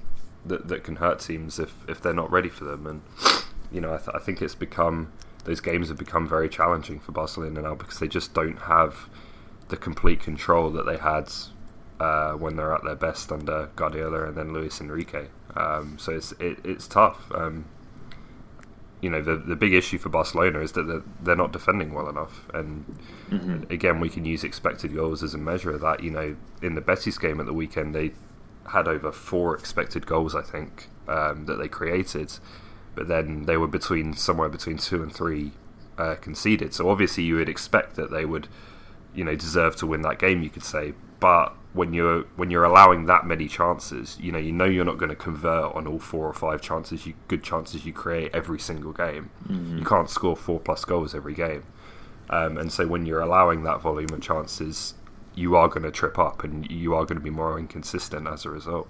that 0.45 0.67
that 0.67 0.83
can 0.83 0.97
hurt 0.97 1.19
teams 1.19 1.59
if 1.59 1.73
if 1.87 2.01
they're 2.01 2.13
not 2.13 2.31
ready 2.31 2.49
for 2.49 2.65
them. 2.65 2.85
And 2.87 3.01
you 3.71 3.81
know, 3.81 3.93
I, 3.93 3.97
th- 3.97 4.09
I 4.13 4.19
think 4.19 4.41
it's 4.41 4.55
become 4.55 5.11
those 5.45 5.61
games 5.61 5.87
have 5.87 5.97
become 5.97 6.27
very 6.27 6.49
challenging 6.49 6.99
for 6.99 7.11
Barcelona 7.11 7.61
now 7.61 7.75
because 7.75 7.99
they 7.99 8.07
just 8.07 8.33
don't 8.33 8.59
have 8.63 9.09
the 9.69 9.77
complete 9.77 10.19
control 10.19 10.69
that 10.71 10.85
they 10.85 10.97
had 10.97 11.31
uh, 11.99 12.33
when 12.33 12.55
they're 12.55 12.73
at 12.73 12.83
their 12.83 12.95
best 12.95 13.31
under 13.31 13.69
Guardiola 13.75 14.27
and 14.27 14.35
then 14.35 14.53
Luis 14.53 14.81
Enrique. 14.81 15.27
Um, 15.55 15.97
so 15.99 16.13
it's 16.13 16.31
it, 16.33 16.59
it's 16.63 16.87
tough. 16.87 17.31
Um, 17.33 17.65
you 19.01 19.09
know 19.09 19.21
the 19.21 19.37
the 19.37 19.55
big 19.55 19.73
issue 19.73 19.97
for 19.97 20.09
Barcelona 20.09 20.59
is 20.59 20.73
that 20.73 20.83
they're, 20.83 21.03
they're 21.21 21.35
not 21.35 21.53
defending 21.53 21.93
well 21.93 22.09
enough, 22.09 22.45
and 22.53 22.85
mm-hmm. 23.29 23.71
again 23.71 23.99
we 23.99 24.09
can 24.09 24.25
use 24.25 24.43
expected 24.43 24.93
goals 24.93 25.23
as 25.23 25.33
a 25.33 25.37
measure 25.37 25.71
of 25.71 25.81
that. 25.81 26.03
You 26.03 26.11
know, 26.11 26.35
in 26.61 26.75
the 26.75 26.81
Betis 26.81 27.17
game 27.17 27.39
at 27.39 27.45
the 27.45 27.53
weekend, 27.53 27.95
they 27.95 28.11
had 28.67 28.87
over 28.87 29.11
four 29.11 29.55
expected 29.55 30.05
goals, 30.05 30.35
I 30.35 30.41
think, 30.41 30.87
um, 31.07 31.45
that 31.45 31.55
they 31.55 31.67
created, 31.67 32.31
but 32.95 33.07
then 33.07 33.43
they 33.43 33.57
were 33.57 33.67
between 33.67 34.13
somewhere 34.13 34.49
between 34.49 34.77
two 34.77 35.01
and 35.01 35.13
three 35.13 35.51
uh, 35.97 36.15
conceded. 36.15 36.73
So 36.73 36.89
obviously 36.89 37.23
you 37.23 37.35
would 37.35 37.49
expect 37.49 37.95
that 37.95 38.11
they 38.11 38.25
would, 38.25 38.47
you 39.13 39.23
know, 39.23 39.35
deserve 39.35 39.75
to 39.77 39.87
win 39.87 40.01
that 40.03 40.19
game. 40.19 40.43
You 40.43 40.49
could 40.49 40.63
say, 40.63 40.93
but 41.19 41.55
when 41.73 41.93
you're 41.93 42.23
when 42.35 42.49
you're 42.49 42.63
allowing 42.63 43.05
that 43.05 43.25
many 43.25 43.47
chances, 43.47 44.17
you 44.19 44.31
know, 44.31 44.39
you 44.39 44.51
know 44.51 44.65
you're 44.65 44.85
not 44.85 44.97
going 44.97 45.09
to 45.09 45.15
convert 45.15 45.75
on 45.75 45.87
all 45.87 45.99
four 45.99 46.27
or 46.27 46.33
five 46.33 46.61
chances, 46.61 47.05
you 47.05 47.13
good 47.27 47.43
chances 47.43 47.85
you 47.85 47.93
create 47.93 48.31
every 48.33 48.59
single 48.59 48.91
game. 48.91 49.29
Mm-hmm. 49.47 49.79
You 49.79 49.85
can't 49.85 50.09
score 50.09 50.35
four 50.35 50.59
plus 50.59 50.85
goals 50.85 51.13
every 51.13 51.33
game, 51.33 51.63
um, 52.29 52.57
and 52.57 52.71
so 52.71 52.87
when 52.87 53.05
you're 53.05 53.21
allowing 53.21 53.63
that 53.63 53.81
volume 53.81 54.11
of 54.13 54.21
chances, 54.21 54.95
you 55.35 55.55
are 55.55 55.67
going 55.67 55.83
to 55.83 55.91
trip 55.91 56.17
up 56.17 56.43
and 56.43 56.69
you 56.69 56.93
are 56.95 57.05
going 57.05 57.17
to 57.17 57.23
be 57.23 57.29
more 57.29 57.57
inconsistent 57.59 58.27
as 58.27 58.45
a 58.45 58.49
result. 58.49 58.87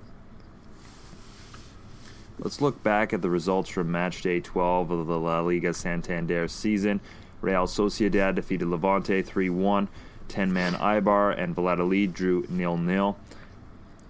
Let's 2.39 2.61
look 2.61 2.81
back 2.83 3.11
at 3.11 3.21
the 3.21 3.29
results 3.29 3.69
from 3.69 3.91
match 3.91 4.21
day 4.21 4.39
12 4.39 4.91
of 4.91 5.07
the 5.07 5.19
La 5.19 5.41
Liga 5.41 5.73
Santander 5.73 6.47
season. 6.47 7.01
Real 7.41 7.67
Sociedad 7.67 8.35
defeated 8.35 8.67
Levante 8.67 9.21
3 9.21 9.49
1. 9.49 9.89
10 10.29 10.53
man 10.53 10.73
Eibar 10.75 11.37
and 11.37 11.55
Valladolid 11.55 12.13
drew 12.13 12.45
0 12.47 12.79
0. 12.85 13.17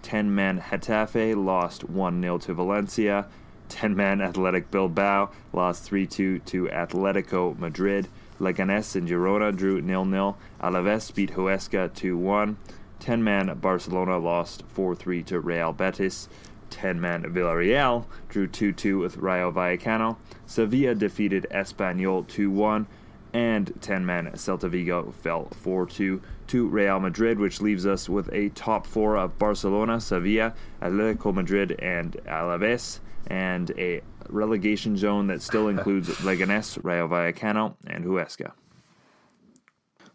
10 0.01 0.35
man 0.35 0.59
Getafe 0.59 1.35
lost 1.35 1.89
1 1.89 2.21
0 2.21 2.37
to 2.39 2.53
Valencia. 2.53 3.25
10 3.69 3.95
man 3.95 4.21
Athletic 4.21 4.69
Bilbao 4.69 5.31
lost 5.53 5.83
3 5.83 6.05
2 6.05 6.39
to 6.39 6.65
Atletico 6.65 7.57
Madrid. 7.57 8.07
Leganés 8.39 8.95
and 8.95 9.07
Girona 9.07 9.55
drew 9.55 9.81
0 9.81 10.05
0. 10.09 10.37
Alaves 10.61 11.13
beat 11.13 11.31
Huesca 11.31 11.93
2 11.93 12.17
1. 12.17 12.57
10 12.99 13.23
man 13.23 13.57
Barcelona 13.59 14.17
lost 14.17 14.63
4 14.67 14.95
3 14.95 15.23
to 15.23 15.39
Real 15.39 15.71
Betis. 15.71 16.27
10 16.69 16.99
man 16.99 17.23
Villarreal 17.23 18.05
drew 18.27 18.47
2 18.47 18.73
2 18.73 18.99
with 18.99 19.17
Rayo 19.17 19.51
Vallecano. 19.51 20.17
Sevilla 20.45 20.95
defeated 20.95 21.47
Espanyol 21.49 22.27
2 22.27 22.51
1 22.51 22.87
and 23.33 23.73
10 23.81 24.05
man 24.05 24.31
Celta 24.33 24.69
Vigo 24.69 25.11
fell 25.11 25.45
4 25.61 25.85
2 25.85 26.21
to 26.47 26.67
Real 26.67 26.99
Madrid, 26.99 27.39
which 27.39 27.61
leaves 27.61 27.85
us 27.85 28.09
with 28.09 28.29
a 28.33 28.49
top 28.49 28.87
four 28.87 29.17
of 29.17 29.37
Barcelona, 29.37 29.99
Sevilla, 29.99 30.53
Atletico 30.81 31.33
Madrid, 31.33 31.75
and 31.79 32.13
Alaves, 32.25 32.99
and 33.27 33.71
a 33.77 34.01
relegation 34.29 34.97
zone 34.97 35.27
that 35.27 35.41
still 35.41 35.67
includes 35.67 36.09
Leganés, 36.25 36.83
Rayo 36.83 37.07
Vallecano, 37.07 37.75
and 37.85 38.05
Huesca. 38.05 38.53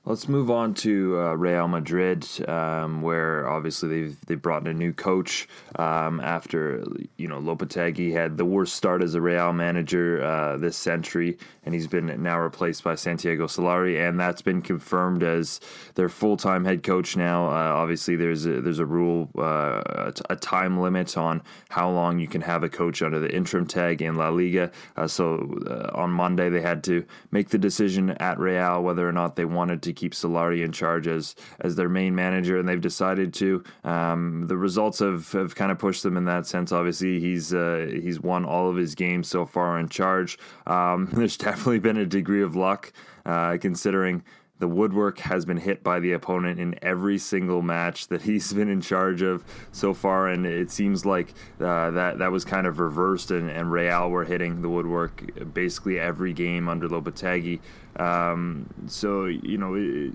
Let's 0.06 0.28
move 0.28 0.50
on 0.50 0.74
to 0.74 1.18
uh, 1.18 1.32
Real 1.32 1.66
Madrid, 1.66 2.28
um, 2.46 3.00
where 3.00 3.48
obviously 3.48 3.88
they've 3.88 4.26
they 4.26 4.34
brought 4.34 4.66
in 4.66 4.68
a 4.68 4.74
new 4.74 4.92
coach 4.92 5.48
um, 5.76 6.20
after 6.20 6.84
you 7.16 7.26
know 7.26 7.40
Lopetegui 7.40 8.12
had 8.12 8.36
the 8.36 8.44
worst 8.44 8.76
start 8.76 9.02
as 9.02 9.14
a 9.14 9.22
Real 9.22 9.54
manager 9.54 10.22
uh, 10.22 10.58
this 10.58 10.76
century, 10.76 11.38
and 11.64 11.74
he's 11.74 11.86
been 11.86 12.22
now 12.22 12.38
replaced 12.38 12.84
by 12.84 12.96
Santiago 12.96 13.46
Solari, 13.46 14.06
and 14.06 14.20
that's 14.20 14.42
been 14.42 14.60
confirmed 14.60 15.22
as 15.22 15.58
their 15.94 16.10
full 16.10 16.36
time 16.36 16.66
head 16.66 16.82
coach 16.82 17.16
now. 17.16 17.46
Uh, 17.46 17.72
obviously, 17.72 18.14
there's 18.14 18.44
a, 18.44 18.60
there's 18.60 18.80
a 18.80 18.86
rule, 18.86 19.30
uh, 19.38 20.12
a 20.28 20.36
time 20.36 20.78
limit 20.78 21.16
on 21.16 21.42
how 21.70 21.88
long 21.88 22.18
you 22.18 22.28
can 22.28 22.42
have 22.42 22.62
a 22.62 22.68
coach 22.68 23.00
under 23.00 23.20
the 23.20 23.34
interim 23.34 23.66
tag 23.66 24.02
in 24.02 24.16
La 24.16 24.28
Liga. 24.28 24.70
Uh, 24.98 25.06
so 25.06 25.58
uh, 25.66 25.98
on 25.98 26.10
Monday 26.10 26.50
they 26.50 26.60
had 26.60 26.84
to 26.84 27.06
make 27.30 27.48
the 27.48 27.58
decision 27.58 28.10
at 28.10 28.38
Real 28.38 28.82
whether 28.82 29.08
or 29.08 29.12
not 29.12 29.36
they 29.36 29.46
wanted 29.46 29.80
to 29.80 29.93
keep 29.94 30.12
Solari 30.12 30.64
in 30.64 30.72
charge 30.72 31.06
as 31.06 31.34
as 31.60 31.76
their 31.76 31.88
main 31.88 32.14
manager, 32.14 32.58
and 32.58 32.68
they've 32.68 32.80
decided 32.80 33.32
to. 33.34 33.64
Um, 33.84 34.46
the 34.46 34.56
results 34.56 34.98
have, 34.98 35.30
have 35.32 35.54
kind 35.54 35.72
of 35.72 35.78
pushed 35.78 36.02
them 36.02 36.16
in 36.16 36.24
that 36.26 36.46
sense. 36.46 36.72
Obviously, 36.72 37.20
he's 37.20 37.54
uh, 37.54 37.88
he's 37.90 38.20
won 38.20 38.44
all 38.44 38.68
of 38.68 38.76
his 38.76 38.94
games 38.94 39.28
so 39.28 39.46
far 39.46 39.78
in 39.78 39.88
charge. 39.88 40.38
Um, 40.66 41.06
there's 41.12 41.36
definitely 41.36 41.78
been 41.78 41.96
a 41.96 42.06
degree 42.06 42.42
of 42.42 42.56
luck, 42.56 42.92
uh, 43.24 43.56
considering 43.60 44.22
the 44.60 44.68
woodwork 44.68 45.18
has 45.18 45.44
been 45.44 45.56
hit 45.56 45.82
by 45.82 45.98
the 45.98 46.12
opponent 46.12 46.60
in 46.60 46.78
every 46.80 47.18
single 47.18 47.60
match 47.60 48.06
that 48.08 48.22
he's 48.22 48.52
been 48.52 48.68
in 48.68 48.80
charge 48.80 49.20
of 49.20 49.44
so 49.72 49.92
far, 49.92 50.28
and 50.28 50.46
it 50.46 50.70
seems 50.70 51.04
like 51.04 51.34
uh, 51.60 51.90
that 51.90 52.18
that 52.18 52.30
was 52.30 52.44
kind 52.44 52.66
of 52.66 52.78
reversed, 52.78 53.30
and, 53.30 53.50
and 53.50 53.72
Real 53.72 54.08
were 54.10 54.24
hitting 54.24 54.62
the 54.62 54.68
woodwork 54.68 55.52
basically 55.52 55.98
every 55.98 56.32
game 56.32 56.68
under 56.68 56.88
Lopetegui. 56.88 57.60
Um, 57.96 58.68
so 58.86 59.26
you 59.26 59.58
know, 59.58 59.74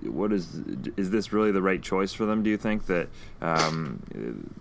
what 0.10 0.32
is 0.32 0.62
is 0.96 1.10
this 1.10 1.34
really 1.34 1.52
the 1.52 1.62
right 1.62 1.82
choice 1.82 2.14
for 2.14 2.26
them? 2.26 2.42
Do 2.42 2.50
you 2.50 2.58
think 2.58 2.86
that 2.86 3.10
um, 3.42 4.02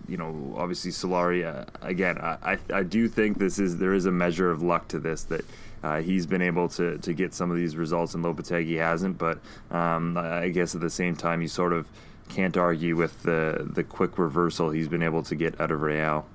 you 0.09 0.17
know, 0.17 0.55
obviously 0.57 0.91
Solari 0.91 1.45
uh, 1.45 1.65
again? 1.81 2.17
I, 2.17 2.57
I 2.73 2.83
do 2.83 3.07
think 3.07 3.37
this 3.37 3.59
is 3.59 3.77
there 3.77 3.93
is 3.93 4.05
a 4.05 4.11
measure 4.11 4.51
of 4.51 4.61
luck 4.61 4.89
to 4.89 4.99
this 4.99 5.23
that. 5.23 5.45
Uh, 5.83 6.01
he's 6.01 6.25
been 6.25 6.41
able 6.41 6.67
to, 6.69 6.97
to 6.97 7.13
get 7.13 7.33
some 7.33 7.51
of 7.51 7.57
these 7.57 7.75
results, 7.75 8.13
and 8.13 8.23
Lopetegui 8.23 8.77
hasn't. 8.77 9.17
But 9.17 9.39
um, 9.71 10.17
I 10.17 10.49
guess 10.49 10.75
at 10.75 10.81
the 10.81 10.89
same 10.89 11.15
time, 11.15 11.41
you 11.41 11.47
sort 11.47 11.73
of 11.73 11.87
can't 12.27 12.57
argue 12.57 12.95
with 12.95 13.23
the 13.23 13.67
the 13.73 13.83
quick 13.83 14.17
reversal 14.17 14.69
he's 14.69 14.87
been 14.87 15.01
able 15.01 15.23
to 15.23 15.35
get 15.35 15.59
out 15.59 15.71
of 15.71 15.81
Real. 15.81 16.27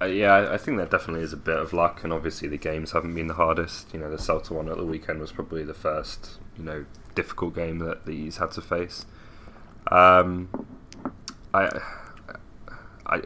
Uh, 0.00 0.06
yeah, 0.06 0.48
I 0.50 0.56
think 0.56 0.76
that 0.78 0.90
definitely 0.90 1.24
is 1.24 1.32
a 1.32 1.36
bit 1.36 1.56
of 1.56 1.72
luck, 1.72 2.04
and 2.04 2.12
obviously 2.12 2.48
the 2.48 2.56
games 2.56 2.92
haven't 2.92 3.14
been 3.14 3.26
the 3.26 3.34
hardest. 3.34 3.92
You 3.92 3.98
know, 3.98 4.10
the 4.10 4.16
Celta 4.16 4.50
one 4.52 4.68
at 4.68 4.76
the 4.76 4.84
weekend 4.84 5.20
was 5.20 5.32
probably 5.32 5.64
the 5.64 5.74
first, 5.74 6.38
you 6.56 6.64
know, 6.64 6.84
difficult 7.16 7.56
game 7.56 7.80
that, 7.80 8.04
that 8.06 8.12
he's 8.12 8.36
had 8.36 8.52
to 8.52 8.60
face. 8.60 9.06
Um, 9.90 10.48
I, 11.52 11.80
I, 13.06 13.22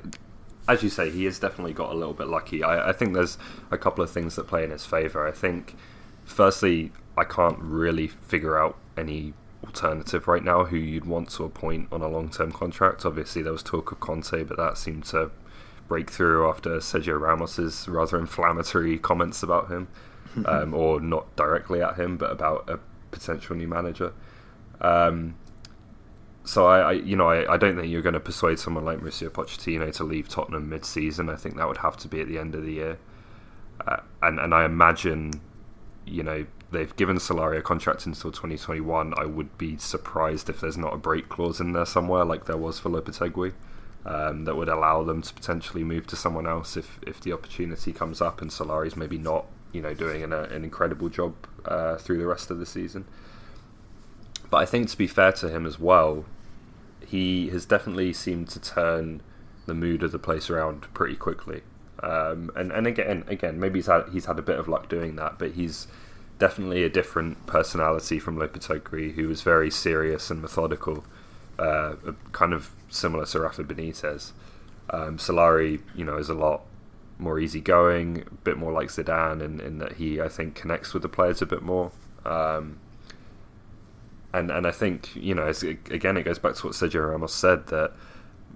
as 0.68 0.82
you 0.82 0.90
say, 0.90 1.10
he 1.10 1.24
has 1.24 1.38
definitely 1.38 1.72
got 1.72 1.90
a 1.90 1.94
little 1.94 2.14
bit 2.14 2.28
lucky. 2.28 2.62
I, 2.62 2.90
I 2.90 2.92
think 2.92 3.14
there's 3.14 3.38
a 3.70 3.78
couple 3.78 4.04
of 4.04 4.10
things 4.10 4.36
that 4.36 4.46
play 4.46 4.64
in 4.64 4.70
his 4.70 4.86
favour. 4.86 5.26
I 5.26 5.32
think, 5.32 5.76
firstly, 6.24 6.92
I 7.16 7.24
can't 7.24 7.58
really 7.58 8.08
figure 8.08 8.58
out 8.58 8.78
any 8.96 9.34
alternative 9.64 10.26
right 10.26 10.42
now 10.42 10.64
who 10.64 10.76
you'd 10.76 11.04
want 11.04 11.30
to 11.30 11.44
appoint 11.44 11.88
on 11.92 12.02
a 12.02 12.08
long 12.08 12.30
term 12.30 12.52
contract. 12.52 13.04
Obviously, 13.04 13.42
there 13.42 13.52
was 13.52 13.62
talk 13.62 13.92
of 13.92 14.00
Conte, 14.00 14.44
but 14.44 14.56
that 14.56 14.78
seemed 14.78 15.04
to 15.06 15.30
break 15.88 16.10
through 16.10 16.48
after 16.48 16.76
Sergio 16.76 17.20
Ramos's 17.20 17.88
rather 17.88 18.18
inflammatory 18.18 18.98
comments 18.98 19.42
about 19.42 19.70
him, 19.70 19.88
um, 20.46 20.74
or 20.74 21.00
not 21.00 21.34
directly 21.36 21.82
at 21.82 21.96
him, 21.96 22.16
but 22.16 22.30
about 22.30 22.68
a 22.68 22.78
potential 23.10 23.56
new 23.56 23.68
manager. 23.68 24.12
Um, 24.80 25.34
so 26.44 26.66
I, 26.66 26.78
I, 26.80 26.92
you 26.92 27.16
know, 27.16 27.28
I, 27.28 27.54
I 27.54 27.56
don't 27.56 27.76
think 27.76 27.90
you're 27.90 28.02
going 28.02 28.14
to 28.14 28.20
persuade 28.20 28.58
someone 28.58 28.84
like 28.84 28.98
Mauricio 28.98 29.28
Pochettino 29.28 29.94
to 29.96 30.04
leave 30.04 30.28
Tottenham 30.28 30.68
mid-season. 30.68 31.28
I 31.28 31.36
think 31.36 31.56
that 31.56 31.68
would 31.68 31.78
have 31.78 31.96
to 31.98 32.08
be 32.08 32.20
at 32.20 32.28
the 32.28 32.38
end 32.38 32.54
of 32.54 32.64
the 32.64 32.72
year, 32.72 32.98
uh, 33.86 33.98
and 34.22 34.40
and 34.40 34.54
I 34.54 34.64
imagine, 34.64 35.32
you 36.04 36.22
know, 36.22 36.46
they've 36.72 36.94
given 36.96 37.16
Solari 37.16 37.58
a 37.58 37.62
contract 37.62 38.06
until 38.06 38.32
2021. 38.32 39.14
I 39.16 39.24
would 39.24 39.56
be 39.58 39.76
surprised 39.76 40.48
if 40.48 40.60
there's 40.60 40.78
not 40.78 40.94
a 40.94 40.98
break 40.98 41.28
clause 41.28 41.60
in 41.60 41.72
there 41.72 41.86
somewhere, 41.86 42.24
like 42.24 42.46
there 42.46 42.56
was 42.56 42.78
for 42.78 42.90
Lopetegui 42.90 43.52
um, 44.04 44.44
that 44.44 44.56
would 44.56 44.68
allow 44.68 45.04
them 45.04 45.22
to 45.22 45.32
potentially 45.32 45.84
move 45.84 46.06
to 46.08 46.16
someone 46.16 46.46
else 46.46 46.76
if, 46.76 46.98
if 47.06 47.20
the 47.20 47.32
opportunity 47.32 47.92
comes 47.92 48.20
up 48.20 48.40
and 48.40 48.50
Solari's 48.50 48.96
maybe 48.96 49.18
not 49.18 49.46
you 49.72 49.80
know 49.80 49.94
doing 49.94 50.22
an, 50.22 50.32
an 50.32 50.64
incredible 50.64 51.08
job 51.08 51.34
uh, 51.64 51.96
through 51.96 52.18
the 52.18 52.26
rest 52.26 52.50
of 52.50 52.58
the 52.58 52.66
season. 52.66 53.04
But 54.50 54.58
I 54.58 54.66
think 54.66 54.90
to 54.90 54.98
be 54.98 55.06
fair 55.06 55.32
to 55.32 55.48
him 55.48 55.64
as 55.64 55.78
well, 55.78 56.24
he 57.06 57.48
has 57.50 57.66
definitely 57.66 58.12
seemed 58.12 58.48
to 58.50 58.60
turn 58.60 59.22
the 59.66 59.74
mood 59.74 60.02
of 60.02 60.12
the 60.12 60.18
place 60.18 60.50
around 60.50 60.92
pretty 60.94 61.16
quickly. 61.16 61.62
Um, 62.02 62.50
and 62.56 62.72
and 62.72 62.86
again, 62.86 63.24
again, 63.28 63.60
maybe 63.60 63.78
he's 63.78 63.86
had 63.86 64.08
he's 64.12 64.24
had 64.24 64.38
a 64.38 64.42
bit 64.42 64.58
of 64.58 64.68
luck 64.68 64.88
doing 64.88 65.16
that, 65.16 65.38
but 65.38 65.52
he's 65.52 65.86
definitely 66.38 66.82
a 66.82 66.88
different 66.88 67.46
personality 67.46 68.18
from 68.18 68.36
Lopetegui, 68.36 69.14
who 69.14 69.28
was 69.28 69.42
very 69.42 69.70
serious 69.70 70.30
and 70.30 70.42
methodical, 70.42 71.04
uh, 71.58 71.94
kind 72.32 72.52
of 72.52 72.72
similar 72.88 73.24
to 73.26 73.40
Rafa 73.40 73.62
Benitez. 73.62 74.32
Um, 74.90 75.18
Solari, 75.18 75.80
you 75.94 76.04
know, 76.04 76.16
is 76.16 76.28
a 76.28 76.34
lot 76.34 76.62
more 77.18 77.38
easygoing, 77.38 78.24
a 78.26 78.34
bit 78.42 78.58
more 78.58 78.72
like 78.72 78.88
Zidane, 78.88 79.40
in, 79.40 79.60
in 79.60 79.78
that 79.78 79.92
he, 79.92 80.20
I 80.20 80.28
think, 80.28 80.56
connects 80.56 80.92
with 80.92 81.02
the 81.02 81.08
players 81.08 81.40
a 81.40 81.46
bit 81.46 81.62
more. 81.62 81.92
Um, 82.24 82.78
and 84.32 84.50
and 84.50 84.66
I 84.66 84.70
think 84.70 85.14
you 85.14 85.34
know, 85.34 85.52
again, 85.90 86.16
it 86.16 86.24
goes 86.24 86.38
back 86.38 86.54
to 86.56 86.66
what 86.66 86.74
Sergio 86.74 87.10
Ramos 87.10 87.34
said 87.34 87.66
that 87.68 87.92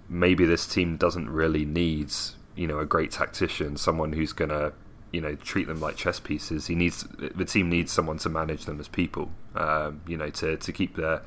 maybe 0.08 0.44
this 0.44 0.66
team 0.66 0.96
doesn't 0.96 1.28
really 1.28 1.64
need 1.64 2.12
you 2.54 2.66
know 2.66 2.78
a 2.78 2.86
great 2.86 3.10
tactician, 3.10 3.76
someone 3.76 4.12
who's 4.12 4.32
gonna 4.32 4.72
you 5.12 5.20
know 5.20 5.34
treat 5.36 5.66
them 5.66 5.80
like 5.80 5.96
chess 5.96 6.20
pieces. 6.20 6.66
He 6.66 6.74
needs 6.74 7.04
the 7.18 7.44
team 7.44 7.68
needs 7.68 7.92
someone 7.92 8.18
to 8.18 8.28
manage 8.28 8.64
them 8.64 8.80
as 8.80 8.88
people. 8.88 9.30
Um, 9.54 10.00
you 10.06 10.16
know, 10.16 10.30
to 10.30 10.56
to 10.56 10.72
keep 10.72 10.96
their 10.96 11.22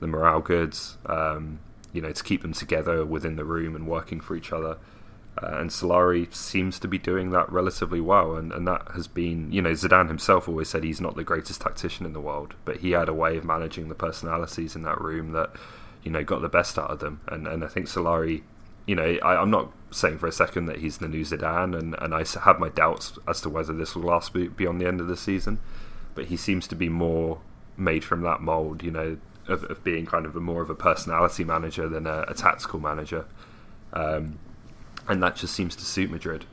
the 0.00 0.06
morale 0.06 0.40
good. 0.40 0.76
Um, 1.06 1.60
you 1.92 2.00
know, 2.00 2.12
to 2.12 2.22
keep 2.22 2.42
them 2.42 2.52
together 2.52 3.04
within 3.04 3.36
the 3.36 3.44
room 3.44 3.74
and 3.74 3.86
working 3.86 4.20
for 4.20 4.36
each 4.36 4.52
other. 4.52 4.78
Uh, 5.42 5.56
and 5.58 5.70
Solari 5.70 6.32
seems 6.34 6.78
to 6.80 6.88
be 6.88 6.98
doing 6.98 7.30
that 7.30 7.50
relatively 7.50 8.00
well, 8.00 8.36
and, 8.36 8.52
and 8.52 8.66
that 8.68 8.88
has 8.94 9.08
been, 9.08 9.50
you 9.50 9.62
know, 9.62 9.70
Zidane 9.70 10.08
himself 10.08 10.48
always 10.48 10.68
said 10.68 10.84
he's 10.84 11.00
not 11.00 11.16
the 11.16 11.24
greatest 11.24 11.62
tactician 11.62 12.04
in 12.04 12.12
the 12.12 12.20
world, 12.20 12.54
but 12.64 12.78
he 12.78 12.90
had 12.90 13.08
a 13.08 13.14
way 13.14 13.36
of 13.36 13.44
managing 13.44 13.88
the 13.88 13.94
personalities 13.94 14.76
in 14.76 14.82
that 14.82 15.00
room 15.00 15.32
that, 15.32 15.50
you 16.02 16.10
know, 16.10 16.22
got 16.22 16.42
the 16.42 16.48
best 16.48 16.78
out 16.78 16.90
of 16.90 16.98
them. 16.98 17.20
And 17.28 17.46
and 17.46 17.64
I 17.64 17.68
think 17.68 17.86
Solari, 17.86 18.42
you 18.86 18.94
know, 18.94 19.18
I, 19.22 19.40
am 19.40 19.50
not 19.50 19.72
saying 19.90 20.18
for 20.18 20.26
a 20.26 20.32
second 20.32 20.66
that 20.66 20.78
he's 20.78 20.98
the 20.98 21.08
new 21.08 21.24
Zidane, 21.24 21.78
and, 21.78 21.94
and 21.98 22.14
I 22.14 22.24
have 22.44 22.58
my 22.58 22.68
doubts 22.68 23.18
as 23.26 23.40
to 23.42 23.48
whether 23.48 23.72
this 23.72 23.96
will 23.96 24.02
last 24.02 24.34
beyond 24.34 24.80
the 24.80 24.86
end 24.86 25.00
of 25.00 25.06
the 25.06 25.16
season, 25.16 25.58
but 26.14 26.26
he 26.26 26.36
seems 26.36 26.66
to 26.68 26.76
be 26.76 26.90
more 26.90 27.40
made 27.78 28.04
from 28.04 28.20
that 28.22 28.42
mold, 28.42 28.82
you 28.82 28.90
know, 28.90 29.16
of, 29.48 29.64
of 29.64 29.82
being 29.82 30.04
kind 30.04 30.26
of 30.26 30.36
a 30.36 30.40
more 30.40 30.60
of 30.60 30.68
a 30.68 30.74
personality 30.74 31.44
manager 31.44 31.88
than 31.88 32.06
a, 32.06 32.26
a 32.28 32.34
tactical 32.34 32.78
manager. 32.78 33.24
Um, 33.94 34.38
and 35.10 35.22
that 35.22 35.36
just 35.36 35.54
seems 35.54 35.76
to 35.76 35.84
suit 35.84 36.10
Madrid. 36.10 36.44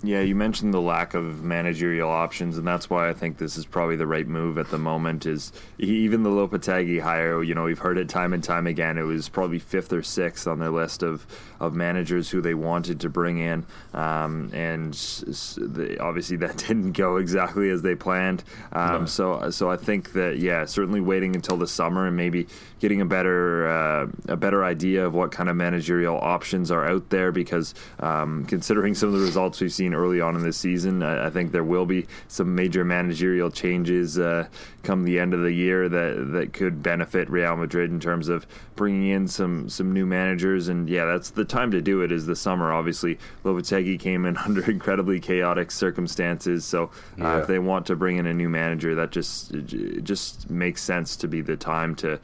Yeah, 0.00 0.20
you 0.20 0.36
mentioned 0.36 0.72
the 0.72 0.80
lack 0.80 1.14
of 1.14 1.42
managerial 1.42 2.08
options, 2.08 2.56
and 2.56 2.64
that's 2.64 2.88
why 2.88 3.08
I 3.08 3.12
think 3.12 3.38
this 3.38 3.56
is 3.56 3.66
probably 3.66 3.96
the 3.96 4.06
right 4.06 4.28
move 4.28 4.56
at 4.56 4.70
the 4.70 4.78
moment. 4.78 5.26
Is 5.26 5.52
even 5.80 6.22
the 6.22 6.30
Lopetegui 6.30 7.00
hire? 7.00 7.42
You 7.42 7.56
know, 7.56 7.64
we've 7.64 7.80
heard 7.80 7.98
it 7.98 8.08
time 8.08 8.32
and 8.32 8.42
time 8.42 8.68
again. 8.68 8.96
It 8.96 9.02
was 9.02 9.28
probably 9.28 9.58
fifth 9.58 9.92
or 9.92 10.04
sixth 10.04 10.46
on 10.46 10.60
their 10.60 10.70
list 10.70 11.02
of, 11.02 11.26
of 11.58 11.74
managers 11.74 12.30
who 12.30 12.40
they 12.40 12.54
wanted 12.54 13.00
to 13.00 13.08
bring 13.08 13.38
in, 13.38 13.66
um, 13.92 14.50
and 14.52 14.94
the, 14.94 15.98
obviously 16.00 16.36
that 16.36 16.56
didn't 16.68 16.92
go 16.92 17.16
exactly 17.16 17.68
as 17.68 17.82
they 17.82 17.96
planned. 17.96 18.44
Um, 18.72 19.00
no. 19.00 19.06
So, 19.06 19.50
so 19.50 19.68
I 19.68 19.76
think 19.76 20.12
that 20.12 20.38
yeah, 20.38 20.64
certainly 20.66 21.00
waiting 21.00 21.34
until 21.34 21.56
the 21.56 21.66
summer 21.66 22.06
and 22.06 22.16
maybe 22.16 22.46
getting 22.78 23.00
a 23.00 23.06
better 23.06 23.66
uh, 23.66 24.06
a 24.28 24.36
better 24.36 24.62
idea 24.62 25.04
of 25.04 25.12
what 25.12 25.32
kind 25.32 25.48
of 25.48 25.56
managerial 25.56 26.16
options 26.18 26.70
are 26.70 26.86
out 26.86 27.10
there, 27.10 27.32
because 27.32 27.74
um, 27.98 28.44
considering 28.44 28.94
some 28.94 29.08
of 29.08 29.16
the 29.16 29.26
results 29.26 29.60
we've 29.60 29.72
seen 29.72 29.87
seen 29.88 29.94
early 29.94 30.20
on 30.20 30.36
in 30.36 30.42
this 30.42 30.56
season. 30.56 31.02
I, 31.02 31.26
I 31.26 31.30
think 31.30 31.52
there 31.52 31.64
will 31.64 31.86
be 31.86 32.06
some 32.28 32.54
major 32.54 32.84
managerial 32.84 33.50
changes 33.50 34.18
uh, 34.18 34.48
come 34.82 35.04
the 35.04 35.18
end 35.18 35.34
of 35.34 35.42
the 35.42 35.52
year 35.52 35.88
that 35.88 36.32
that 36.32 36.52
could 36.52 36.82
benefit 36.82 37.28
Real 37.30 37.56
Madrid 37.56 37.90
in 37.90 38.00
terms 38.00 38.28
of 38.28 38.46
bringing 38.76 39.08
in 39.08 39.28
some 39.28 39.68
some 39.68 39.92
new 39.92 40.06
managers. 40.06 40.68
And 40.68 40.88
yeah, 40.88 41.06
that's 41.06 41.30
the 41.30 41.44
time 41.44 41.70
to 41.70 41.80
do 41.80 42.02
it. 42.02 42.12
Is 42.12 42.26
the 42.26 42.36
summer? 42.36 42.72
Obviously, 42.72 43.18
Lopetegui 43.44 43.98
came 43.98 44.24
in 44.24 44.36
under 44.46 44.68
incredibly 44.70 45.20
chaotic 45.20 45.70
circumstances. 45.70 46.64
So 46.64 46.84
uh, 46.84 46.88
yeah. 47.18 47.40
if 47.40 47.46
they 47.46 47.58
want 47.58 47.86
to 47.86 47.96
bring 47.96 48.18
in 48.18 48.26
a 48.26 48.34
new 48.34 48.48
manager, 48.48 48.94
that 48.94 49.10
just 49.10 49.54
it 49.54 50.04
just 50.04 50.50
makes 50.50 50.82
sense 50.82 51.16
to 51.16 51.28
be 51.28 51.40
the 51.40 51.56
time 51.56 51.94
to 51.96 52.20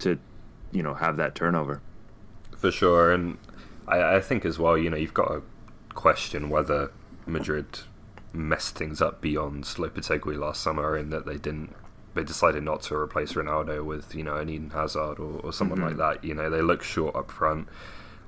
to 0.00 0.18
you 0.72 0.82
know 0.82 0.94
have 0.94 1.16
that 1.18 1.34
turnover. 1.34 1.80
For 2.56 2.72
sure, 2.72 3.12
and 3.12 3.36
I, 3.86 4.16
I 4.16 4.20
think 4.20 4.44
as 4.44 4.58
well, 4.58 4.78
you 4.78 4.88
know, 4.88 4.96
you've 4.96 5.14
got 5.14 5.28
to 5.28 5.42
question 5.96 6.48
whether 6.48 6.92
Madrid 7.26 7.80
messed 8.32 8.76
things 8.76 9.02
up 9.02 9.20
beyond 9.20 9.64
Lopetegui 9.64 10.38
last 10.38 10.62
summer 10.62 10.96
in 10.96 11.10
that 11.10 11.26
they 11.26 11.36
didn't 11.36 11.74
they 12.16 12.24
decided 12.24 12.62
not 12.62 12.80
to 12.82 12.96
replace 12.96 13.34
Ronaldo 13.34 13.84
with 13.84 14.14
you 14.14 14.24
know 14.24 14.36
an 14.36 14.48
Eden 14.48 14.70
Hazard 14.70 15.18
or, 15.18 15.40
or 15.40 15.52
someone 15.52 15.78
mm-hmm. 15.78 15.98
like 15.98 16.20
that. 16.20 16.24
You 16.24 16.34
know 16.34 16.48
they 16.50 16.62
look 16.62 16.82
short 16.82 17.14
up 17.14 17.30
front. 17.30 17.68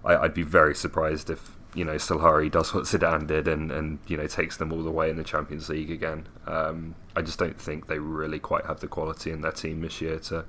I, 0.04 0.16
would 0.20 0.34
be 0.34 0.42
very 0.42 0.74
surprised 0.74 1.30
if 1.30 1.56
you 1.74 1.84
know 1.84 1.94
Solari 1.94 2.50
does 2.58 2.72
what 2.74 2.84
Zidane 2.84 3.26
did 3.26 3.48
and, 3.48 3.72
and 3.72 3.98
you 4.06 4.16
know 4.16 4.26
takes 4.26 4.58
them 4.58 4.72
all 4.72 4.82
the 4.82 4.90
way 4.90 5.10
in 5.10 5.16
the 5.16 5.24
Champions 5.24 5.68
League 5.68 5.90
again. 5.90 6.28
Um, 6.46 6.94
I 7.16 7.22
just 7.22 7.38
don't 7.38 7.60
think 7.60 7.86
they 7.86 7.98
really 7.98 8.38
quite 8.38 8.66
have 8.66 8.80
the 8.80 8.88
quality 8.88 9.30
in 9.30 9.40
their 9.40 9.52
team 9.52 9.80
this 9.80 10.00
year 10.00 10.18
to 10.20 10.44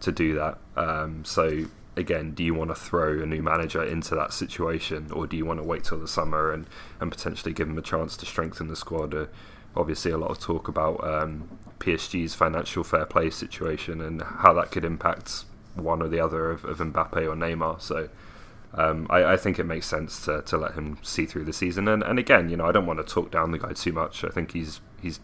to 0.00 0.12
do 0.12 0.34
that. 0.36 0.58
Um, 0.76 1.24
so 1.24 1.64
again, 1.96 2.32
do 2.32 2.44
you 2.44 2.54
want 2.54 2.70
to 2.70 2.74
throw 2.74 3.22
a 3.22 3.26
new 3.26 3.42
manager 3.42 3.82
into 3.82 4.14
that 4.14 4.32
situation, 4.32 5.10
or 5.12 5.26
do 5.26 5.36
you 5.36 5.46
want 5.46 5.60
to 5.60 5.66
wait 5.66 5.84
till 5.84 5.98
the 5.98 6.08
summer 6.08 6.52
and, 6.52 6.66
and 7.00 7.10
potentially 7.10 7.52
give 7.52 7.68
him 7.68 7.78
a 7.78 7.82
chance 7.82 8.16
to 8.18 8.26
strengthen 8.26 8.68
the 8.68 8.76
squad? 8.76 9.14
Uh, 9.14 9.26
obviously, 9.74 10.10
a 10.10 10.18
lot 10.18 10.30
of 10.30 10.38
talk 10.38 10.68
about 10.68 11.02
um, 11.06 11.48
PSG's 11.80 12.34
financial 12.34 12.84
fair 12.84 13.06
play 13.06 13.30
situation 13.30 14.00
and 14.00 14.22
how 14.22 14.52
that 14.52 14.70
could 14.70 14.84
impact 14.84 15.44
one 15.74 16.02
or 16.02 16.08
the 16.08 16.20
other 16.20 16.50
of, 16.50 16.64
of 16.64 16.78
Mbappe 16.78 17.16
or 17.16 17.34
Neymar. 17.34 17.80
So. 17.80 18.08
Um, 18.74 19.06
I, 19.08 19.24
I, 19.24 19.36
think 19.38 19.58
it 19.58 19.64
makes 19.64 19.86
sense 19.86 20.22
to, 20.26 20.42
to 20.42 20.58
let 20.58 20.74
him 20.74 20.98
see 21.00 21.24
through 21.24 21.44
the 21.44 21.52
season, 21.52 21.88
and, 21.88 22.02
and 22.02 22.18
again, 22.18 22.50
you 22.50 22.58
know, 22.58 22.66
I 22.66 22.72
don't 22.72 22.84
want 22.84 22.98
to 22.98 23.04
talk 23.04 23.30
down 23.30 23.50
the 23.50 23.58
guy 23.58 23.72
too 23.72 23.92
much. 23.92 24.22
I 24.22 24.28
think 24.28 24.52
he's 24.52 24.82
he's 25.00 25.18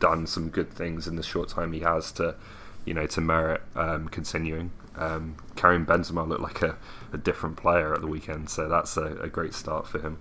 done 0.00 0.26
some 0.26 0.48
good 0.48 0.70
things 0.70 1.06
in 1.06 1.14
the 1.14 1.22
short 1.22 1.48
time 1.48 1.72
he 1.72 1.80
has 1.80 2.10
to, 2.12 2.34
you 2.84 2.94
know, 2.94 3.06
to 3.06 3.20
merit 3.20 3.62
um, 3.76 4.08
continuing. 4.08 4.72
Um, 4.96 5.36
Karim 5.56 5.84
Benzema 5.84 6.26
looked 6.26 6.42
like 6.42 6.62
a, 6.62 6.76
a, 7.12 7.18
different 7.18 7.56
player 7.56 7.92
at 7.92 8.00
the 8.00 8.06
weekend, 8.06 8.48
so 8.48 8.68
that's 8.68 8.96
a, 8.96 9.16
a 9.20 9.28
great 9.28 9.52
start 9.52 9.86
for 9.86 9.98
him. 9.98 10.18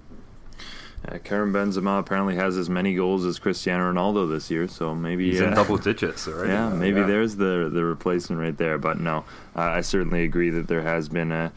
Uh, 1.08 1.18
Karim 1.20 1.54
Benzema 1.54 2.00
apparently 2.00 2.36
has 2.36 2.58
as 2.58 2.70
many 2.70 2.94
goals 2.94 3.26
as 3.26 3.40
Cristiano 3.40 3.92
Ronaldo 3.92 4.30
this 4.30 4.50
year, 4.50 4.68
so 4.68 4.94
maybe 4.96 5.32
he's 5.32 5.42
uh, 5.42 5.46
in 5.46 5.54
double 5.54 5.78
digits 5.78 6.28
already. 6.28 6.50
Yeah, 6.52 6.70
maybe 6.70 7.02
yeah. 7.02 7.06
there's 7.06 7.36
the 7.36 7.70
the 7.72 7.84
replacement 7.84 8.42
right 8.42 8.58
there. 8.58 8.78
But 8.78 9.00
no, 9.00 9.20
uh, 9.56 9.62
I 9.62 9.82
certainly 9.82 10.24
agree 10.24 10.50
that 10.50 10.68
there 10.68 10.82
has 10.82 11.10
been 11.10 11.32
a 11.32 11.52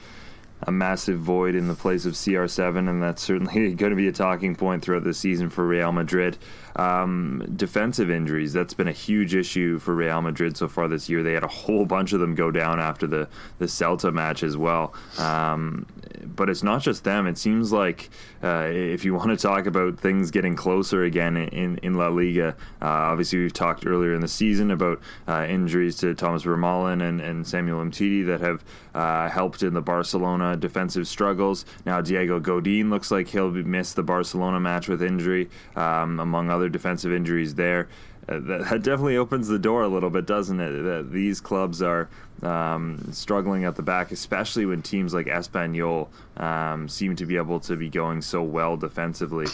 a 0.62 0.72
massive 0.72 1.18
void 1.18 1.54
in 1.54 1.68
the 1.68 1.74
place 1.74 2.04
of 2.04 2.14
CR7, 2.14 2.88
and 2.88 3.02
that's 3.02 3.22
certainly 3.22 3.74
going 3.74 3.90
to 3.90 3.96
be 3.96 4.08
a 4.08 4.12
talking 4.12 4.56
point 4.56 4.82
throughout 4.82 5.04
the 5.04 5.14
season 5.14 5.50
for 5.50 5.66
Real 5.66 5.92
Madrid. 5.92 6.38
Um, 6.76 7.44
defensive 7.56 8.08
injuries, 8.10 8.52
that's 8.52 8.74
been 8.74 8.86
a 8.86 8.92
huge 8.92 9.34
issue 9.34 9.80
for 9.80 9.94
Real 9.94 10.22
Madrid 10.22 10.56
so 10.56 10.68
far 10.68 10.86
this 10.86 11.08
year. 11.08 11.24
They 11.24 11.32
had 11.32 11.42
a 11.42 11.48
whole 11.48 11.84
bunch 11.84 12.12
of 12.12 12.20
them 12.20 12.36
go 12.36 12.50
down 12.52 12.78
after 12.78 13.06
the, 13.06 13.28
the 13.58 13.66
Celta 13.66 14.12
match 14.12 14.44
as 14.44 14.56
well. 14.56 14.94
Um, 15.18 15.86
but 16.24 16.48
it's 16.48 16.62
not 16.62 16.82
just 16.82 17.02
them. 17.02 17.26
It 17.26 17.36
seems 17.36 17.72
like 17.72 18.10
uh, 18.44 18.68
if 18.70 19.04
you 19.04 19.12
want 19.18 19.30
to 19.30 19.36
talk 19.36 19.66
about 19.66 19.98
things 19.98 20.30
getting 20.30 20.54
closer 20.54 21.02
again 21.02 21.36
in, 21.36 21.78
in 21.78 21.94
La 21.94 22.08
Liga, 22.08 22.54
uh, 22.80 22.84
obviously 22.84 23.40
we've 23.40 23.52
talked 23.52 23.84
earlier 23.84 24.14
in 24.14 24.20
the 24.20 24.28
season 24.28 24.70
about 24.70 25.00
uh, 25.26 25.46
injuries 25.48 25.96
to 25.96 26.14
Thomas 26.14 26.44
Vermaelen 26.44 27.02
and, 27.02 27.20
and 27.20 27.46
Samuel 27.46 27.84
Umtiti 27.84 28.24
that 28.26 28.40
have 28.40 28.64
uh, 28.94 29.28
helped 29.28 29.64
in 29.64 29.74
the 29.74 29.82
Barcelona 29.82 30.47
defensive 30.56 31.06
struggles. 31.08 31.64
Now 31.84 32.00
Diego 32.00 32.40
Godin 32.40 32.90
looks 32.90 33.11
like 33.11 33.28
he'll 33.28 33.50
miss 33.50 33.92
the 33.92 34.02
Barcelona 34.02 34.61
match 34.61 34.88
with 34.88 35.02
injury, 35.02 35.48
um, 35.76 36.20
among 36.20 36.50
other 36.50 36.68
defensive 36.68 37.12
injuries 37.12 37.54
there. 37.54 37.88
Uh, 38.28 38.40
that, 38.40 38.68
that, 38.68 38.82
definitely 38.82 39.16
opens 39.16 39.48
the 39.48 39.58
door 39.58 39.82
a 39.82 39.88
little 39.88 40.11
bit, 40.11 40.26
doesn't 40.26 40.61
it? 40.61 40.82
That 40.82 41.11
these 41.11 41.40
clubs 41.40 41.80
are 41.80 42.11
um, 42.42 43.11
struggling 43.11 43.64
at 43.64 43.76
the 43.76 43.82
back, 43.82 44.12
especially 44.12 44.66
when 44.66 44.82
teams 44.82 45.14
like 45.14 45.26
Espanyol 45.26 46.08
um, 46.37 46.88
seem 46.88 47.16
to 47.16 47.24
be 47.24 47.37
able 47.37 47.58
to 47.61 47.76
be 47.76 47.88
going 47.88 48.20
so 48.20 48.42
well 48.42 48.76
defensively. 48.76 49.46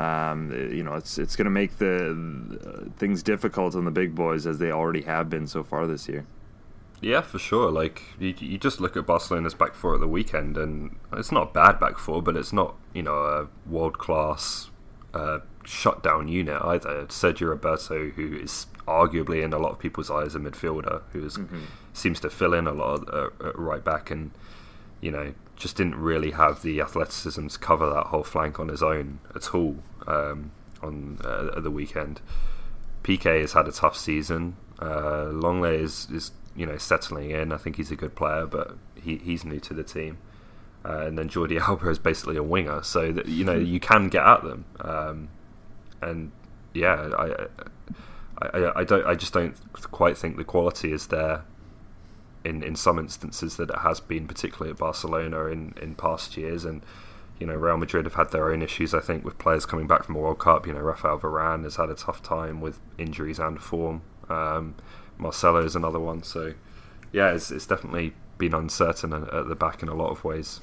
Um, 0.00 0.50
you 0.72 0.82
know, 0.82 0.94
it's 0.94 1.18
it's 1.18 1.36
going 1.36 1.44
to 1.44 1.50
make 1.50 1.76
the 1.76 2.56
uh, 2.64 2.90
things 2.96 3.22
difficult 3.22 3.76
on 3.76 3.84
the 3.84 3.90
big 3.90 4.14
boys 4.14 4.46
as 4.46 4.58
they 4.58 4.70
already 4.70 5.02
have 5.02 5.28
been 5.28 5.46
so 5.46 5.62
far 5.62 5.86
this 5.86 6.08
year. 6.08 6.24
Yeah, 7.02 7.20
for 7.20 7.38
sure. 7.38 7.70
Like 7.70 8.02
you, 8.18 8.32
you 8.38 8.58
just 8.58 8.80
look 8.80 8.96
at 8.96 9.04
Barcelona's 9.04 9.54
back 9.54 9.74
four 9.74 9.94
at 9.94 10.00
the 10.00 10.08
weekend, 10.08 10.56
and 10.56 10.96
it's 11.12 11.32
not 11.32 11.52
bad 11.52 11.78
back 11.80 11.98
four, 11.98 12.22
but 12.22 12.36
it's 12.36 12.52
not 12.52 12.76
you 12.94 13.02
know 13.02 13.16
a 13.16 13.48
world 13.68 13.98
class 13.98 14.70
uh, 15.12 15.40
shutdown 15.64 16.28
unit 16.28 16.62
either. 16.62 17.06
Sergi 17.08 17.44
Roberto, 17.44 18.10
who 18.10 18.34
is 18.34 18.66
arguably 18.86 19.42
in 19.42 19.52
a 19.52 19.58
lot 19.58 19.72
of 19.72 19.78
people's 19.80 20.10
eyes 20.10 20.36
a 20.36 20.38
midfielder, 20.38 21.02
who 21.12 21.24
is, 21.26 21.38
mm-hmm. 21.38 21.64
seems 21.92 22.20
to 22.20 22.30
fill 22.30 22.54
in 22.54 22.68
a 22.68 22.72
lot 22.72 23.12
uh, 23.12 23.30
right 23.54 23.84
back, 23.84 24.12
and 24.12 24.30
you 25.00 25.10
know 25.10 25.34
just 25.56 25.76
didn't 25.76 25.96
really 25.96 26.30
have 26.30 26.62
the 26.62 26.80
athleticism 26.80 27.46
to 27.48 27.58
cover 27.58 27.88
that 27.90 28.06
whole 28.06 28.24
flank 28.24 28.58
on 28.58 28.68
his 28.68 28.82
own 28.82 29.18
at 29.34 29.54
all 29.54 29.76
um, 30.06 30.52
on 30.82 31.18
uh, 31.24 31.58
the 31.60 31.70
weekend. 31.70 32.20
Piqué 33.02 33.40
has 33.40 33.52
had 33.52 33.66
a 33.66 33.72
tough 33.72 33.96
season. 33.96 34.56
Uh, 34.78 35.26
Lenglet 35.30 35.80
is, 35.80 36.08
is 36.10 36.32
you 36.56 36.66
know 36.66 36.76
settling 36.76 37.30
in. 37.30 37.52
I 37.52 37.56
think 37.56 37.76
he's 37.76 37.90
a 37.90 37.96
good 37.96 38.14
player, 38.14 38.46
but 38.46 38.76
he, 38.94 39.16
he's 39.18 39.44
new 39.44 39.60
to 39.60 39.74
the 39.74 39.82
team. 39.82 40.18
Uh, 40.84 41.06
and 41.06 41.18
then 41.18 41.28
Jordi 41.28 41.60
Alba 41.68 41.88
is 41.90 41.98
basically 41.98 42.36
a 42.36 42.42
winger, 42.42 42.82
so 42.82 43.12
that 43.12 43.26
you 43.26 43.44
know 43.44 43.54
you 43.54 43.80
can 43.80 44.08
get 44.08 44.24
at 44.24 44.42
them. 44.42 44.64
Um, 44.80 45.28
and 46.00 46.32
yeah, 46.74 47.10
I, 47.16 47.46
I, 48.40 48.72
I 48.76 48.84
don't, 48.84 49.06
I 49.06 49.14
just 49.14 49.32
don't 49.32 49.54
quite 49.90 50.18
think 50.18 50.36
the 50.36 50.44
quality 50.44 50.92
is 50.92 51.06
there. 51.08 51.44
In, 52.44 52.64
in 52.64 52.74
some 52.74 52.98
instances 52.98 53.56
that 53.58 53.70
it 53.70 53.78
has 53.78 54.00
been, 54.00 54.26
particularly 54.26 54.72
at 54.72 54.78
Barcelona 54.78 55.44
in, 55.44 55.74
in 55.80 55.94
past 55.94 56.36
years, 56.36 56.64
and 56.64 56.84
you 57.38 57.46
know 57.46 57.54
Real 57.54 57.76
Madrid 57.76 58.04
have 58.04 58.14
had 58.14 58.32
their 58.32 58.50
own 58.50 58.62
issues. 58.62 58.94
I 58.94 59.00
think 59.00 59.24
with 59.24 59.38
players 59.38 59.64
coming 59.64 59.86
back 59.86 60.02
from 60.02 60.16
the 60.16 60.20
World 60.20 60.40
Cup. 60.40 60.66
You 60.66 60.72
know 60.72 60.80
Rafael 60.80 61.20
Varane 61.20 61.62
has 61.62 61.76
had 61.76 61.88
a 61.88 61.94
tough 61.94 62.20
time 62.20 62.60
with 62.60 62.80
injuries 62.98 63.38
and 63.38 63.62
form. 63.62 64.02
Um, 64.28 64.74
Marcelo 65.22 65.64
is 65.64 65.76
another 65.76 66.00
one. 66.00 66.22
So 66.22 66.54
yeah, 67.12 67.32
it's, 67.32 67.50
it's 67.50 67.66
definitely 67.66 68.12
been 68.38 68.54
uncertain 68.54 69.12
at 69.12 69.48
the 69.48 69.54
back 69.54 69.82
in 69.82 69.88
a 69.88 69.94
lot 69.94 70.10
of 70.10 70.24
ways. 70.24 70.60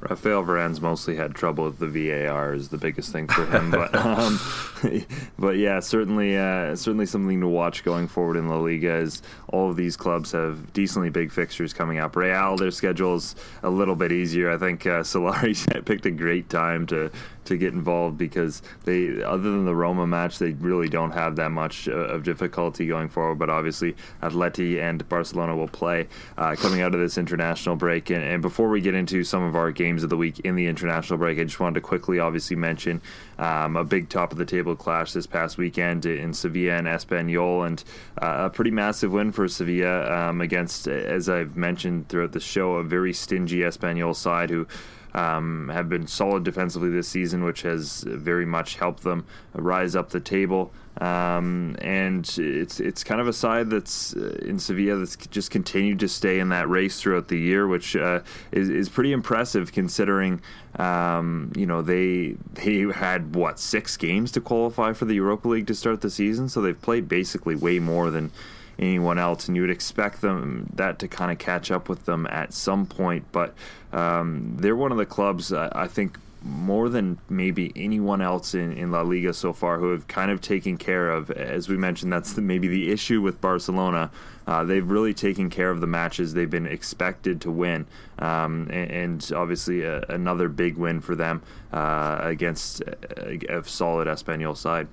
Rafael 0.00 0.42
Varane's 0.42 0.80
mostly 0.80 1.16
had 1.16 1.34
trouble 1.34 1.64
with 1.64 1.78
the 1.78 1.86
VAR 1.88 2.52
is 2.52 2.68
the 2.68 2.76
biggest 2.76 3.12
thing 3.12 3.28
for 3.28 3.46
him, 3.46 3.70
but 3.70 3.94
um, 3.96 4.38
but 5.38 5.56
yeah, 5.56 5.80
certainly 5.80 6.36
uh, 6.36 6.76
certainly 6.76 7.06
something 7.06 7.40
to 7.40 7.48
watch 7.48 7.82
going 7.82 8.06
forward 8.06 8.36
in 8.36 8.48
La 8.48 8.58
Liga. 8.58 8.90
As 8.90 9.22
all 9.48 9.70
of 9.70 9.76
these 9.76 9.96
clubs 9.96 10.32
have 10.32 10.72
decently 10.74 11.08
big 11.08 11.32
fixtures 11.32 11.72
coming 11.72 11.98
up. 11.98 12.14
Real, 12.14 12.56
their 12.56 12.70
schedule's 12.70 13.34
a 13.62 13.70
little 13.70 13.96
bit 13.96 14.12
easier. 14.12 14.50
I 14.50 14.58
think 14.58 14.84
uh, 14.84 15.00
Solari 15.00 15.84
picked 15.86 16.04
a 16.04 16.10
great 16.10 16.50
time 16.50 16.86
to 16.88 17.10
to 17.46 17.56
get 17.56 17.72
involved 17.72 18.18
because 18.18 18.62
they, 18.84 19.22
other 19.22 19.50
than 19.50 19.64
the 19.64 19.74
Roma 19.74 20.06
match, 20.06 20.38
they 20.38 20.52
really 20.52 20.88
don't 20.88 21.12
have 21.12 21.36
that 21.36 21.50
much 21.50 21.88
uh, 21.88 21.92
of 21.92 22.22
difficulty 22.22 22.86
going 22.86 23.08
forward. 23.08 23.38
But 23.38 23.50
obviously, 23.50 23.96
Atleti 24.22 24.80
and 24.80 25.08
Barcelona 25.08 25.56
will 25.56 25.68
play 25.68 26.08
uh, 26.36 26.56
coming 26.56 26.80
out 26.80 26.94
of 26.94 27.00
this 27.00 27.18
international 27.18 27.76
break. 27.76 28.10
And, 28.10 28.22
and, 28.22 28.42
before 28.42 28.68
we 28.68 28.80
get 28.80 28.94
into 28.94 29.24
some 29.24 29.42
of 29.42 29.56
our 29.56 29.72
games 29.72 30.02
of 30.02 30.10
the 30.10 30.16
week 30.16 30.40
in 30.40 30.54
the 30.54 30.66
international 30.66 31.18
break, 31.18 31.38
I 31.38 31.44
just 31.44 31.58
wanted 31.58 31.74
to 31.74 31.80
quickly, 31.80 32.20
obviously, 32.20 32.56
mention 32.56 33.00
um, 33.38 33.76
a 33.76 33.84
big 33.84 34.08
top 34.08 34.32
of 34.32 34.38
the 34.38 34.44
table 34.44 34.76
clash 34.76 35.12
this 35.12 35.26
past 35.26 35.58
weekend 35.58 36.06
in 36.06 36.32
Sevilla 36.32 36.76
and 36.76 36.86
Espanyol, 36.86 37.66
and 37.66 37.82
uh, 38.20 38.46
a 38.46 38.50
pretty 38.50 38.70
massive 38.70 39.12
win 39.12 39.32
for 39.32 39.48
Sevilla 39.48 40.28
um, 40.28 40.40
against, 40.40 40.86
as 40.86 41.28
I've 41.28 41.56
mentioned 41.56 42.08
throughout 42.08 42.32
the 42.32 42.40
show, 42.40 42.74
a 42.74 42.84
very 42.84 43.12
stingy 43.12 43.60
Espanyol 43.60 44.14
side 44.14 44.50
who 44.50 44.66
um, 45.16 45.70
have 45.72 45.88
been 45.88 46.06
solid 46.06 46.44
defensively 46.44 46.90
this 46.90 47.08
season, 47.08 47.42
which 47.42 47.62
has 47.62 48.02
very 48.02 48.44
much 48.44 48.76
helped 48.76 49.02
them 49.02 49.24
rise 49.54 49.96
up 49.96 50.10
the 50.10 50.20
table. 50.20 50.70
Um, 50.98 51.76
and 51.80 52.26
it's 52.38 52.80
it's 52.80 53.04
kind 53.04 53.20
of 53.20 53.28
a 53.28 53.32
side 53.32 53.68
that's 53.68 54.14
uh, 54.14 54.38
in 54.42 54.58
Sevilla 54.58 54.98
that's 54.98 55.16
just 55.28 55.50
continued 55.50 56.00
to 56.00 56.08
stay 56.08 56.38
in 56.38 56.50
that 56.50 56.68
race 56.68 57.00
throughout 57.00 57.28
the 57.28 57.38
year, 57.38 57.66
which 57.66 57.96
uh, 57.96 58.20
is, 58.52 58.70
is 58.70 58.88
pretty 58.88 59.12
impressive 59.12 59.72
considering 59.72 60.40
um, 60.78 61.52
you 61.54 61.66
know 61.66 61.82
they 61.82 62.36
they 62.54 62.80
had 62.94 63.34
what 63.34 63.58
six 63.58 63.96
games 63.96 64.32
to 64.32 64.40
qualify 64.40 64.94
for 64.94 65.04
the 65.04 65.14
Europa 65.14 65.48
League 65.48 65.66
to 65.66 65.74
start 65.74 66.00
the 66.00 66.10
season, 66.10 66.48
so 66.48 66.62
they've 66.62 66.80
played 66.80 67.08
basically 67.08 67.56
way 67.56 67.78
more 67.78 68.10
than 68.10 68.32
anyone 68.78 69.18
else, 69.18 69.46
and 69.48 69.56
you 69.56 69.62
would 69.62 69.70
expect 69.70 70.20
them 70.20 70.70
that 70.74 70.98
to 71.00 71.08
kind 71.08 71.30
of 71.30 71.38
catch 71.38 71.70
up 71.70 71.88
with 71.88 72.04
them 72.04 72.26
at 72.30 72.52
some 72.52 72.86
point. 72.86 73.24
But 73.32 73.54
um, 73.92 74.56
they're 74.58 74.76
one 74.76 74.92
of 74.92 74.98
the 74.98 75.06
clubs 75.06 75.52
I, 75.52 75.70
I 75.72 75.88
think 75.88 76.18
more 76.46 76.88
than 76.88 77.18
maybe 77.28 77.72
anyone 77.74 78.20
else 78.20 78.54
in, 78.54 78.72
in 78.72 78.92
La 78.92 79.02
Liga 79.02 79.34
so 79.34 79.52
far 79.52 79.78
who 79.78 79.90
have 79.90 80.06
kind 80.06 80.30
of 80.30 80.40
taken 80.40 80.76
care 80.76 81.10
of, 81.10 81.30
as 81.30 81.68
we 81.68 81.76
mentioned, 81.76 82.12
that's 82.12 82.34
the, 82.34 82.40
maybe 82.40 82.68
the 82.68 82.92
issue 82.92 83.20
with 83.20 83.40
Barcelona. 83.40 84.10
Uh, 84.46 84.62
they've 84.62 84.88
really 84.88 85.12
taken 85.12 85.50
care 85.50 85.70
of 85.70 85.80
the 85.80 85.86
matches 85.88 86.34
they've 86.34 86.48
been 86.48 86.66
expected 86.66 87.40
to 87.40 87.50
win. 87.50 87.84
Um, 88.20 88.68
and, 88.70 88.90
and, 88.90 89.32
obviously, 89.34 89.82
a, 89.82 90.02
another 90.08 90.48
big 90.48 90.76
win 90.76 91.00
for 91.00 91.16
them 91.16 91.42
uh, 91.72 92.18
against 92.20 92.80
a, 92.80 93.40
a 93.48 93.64
solid 93.64 94.06
Espanyol 94.06 94.56
side. 94.56 94.86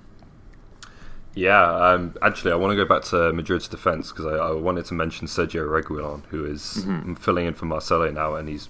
Yeah, 1.34 1.74
um, 1.74 2.14
actually, 2.22 2.52
I 2.52 2.54
want 2.54 2.72
to 2.72 2.76
go 2.76 2.84
back 2.84 3.02
to 3.10 3.32
Madrid's 3.32 3.66
defense 3.66 4.10
because 4.10 4.26
I, 4.26 4.36
I, 4.36 4.52
wanted 4.52 4.84
to 4.86 4.94
mention 4.94 5.26
Sergio 5.26 5.66
Reguilon, 5.66 6.24
who 6.26 6.44
is 6.44 6.84
mm-hmm. 6.86 7.14
filling 7.14 7.46
in 7.46 7.54
for 7.54 7.66
Marcelo 7.66 8.10
now, 8.10 8.36
and 8.36 8.48
he's 8.48 8.68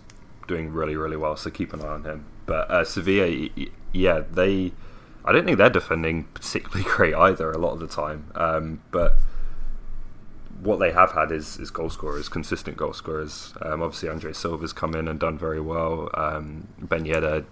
doing 0.49 0.73
really, 0.73 0.97
really 0.97 1.17
well. 1.17 1.37
So 1.37 1.51
keep 1.51 1.75
an 1.75 1.83
eye 1.83 1.89
on 1.89 2.05
him. 2.05 2.25
But 2.47 2.71
uh, 2.71 2.85
Sevilla, 2.85 3.49
yeah, 3.93 4.23
they. 4.31 4.73
I 5.27 5.33
don't 5.33 5.45
think 5.45 5.59
they're 5.59 5.71
defending 5.71 6.25
particularly 6.35 6.85
great 6.97 7.15
either 7.15 7.51
a 7.51 7.59
lot 7.59 7.73
of 7.73 7.81
the 7.81 7.87
time. 7.87 8.31
Um, 8.35 8.83
but 8.91 9.17
what 10.61 10.79
they 10.79 10.93
have 10.93 11.13
had 11.13 11.33
is, 11.33 11.59
is 11.59 11.71
goal 11.71 11.91
scorers, 11.91 12.29
consistent 12.29 12.77
goal 12.77 12.93
scorers. 12.95 13.53
Um, 13.61 13.83
obviously, 13.83 14.09
Andre 14.09 14.33
Silva's 14.33 14.73
come 14.73 14.95
in 14.95 15.09
and 15.09 15.21
done 15.21 15.39
very 15.39 15.61
well. 15.61 16.11
Um, 16.15 16.69
Ben 16.79 17.05
Yedder 17.05 17.45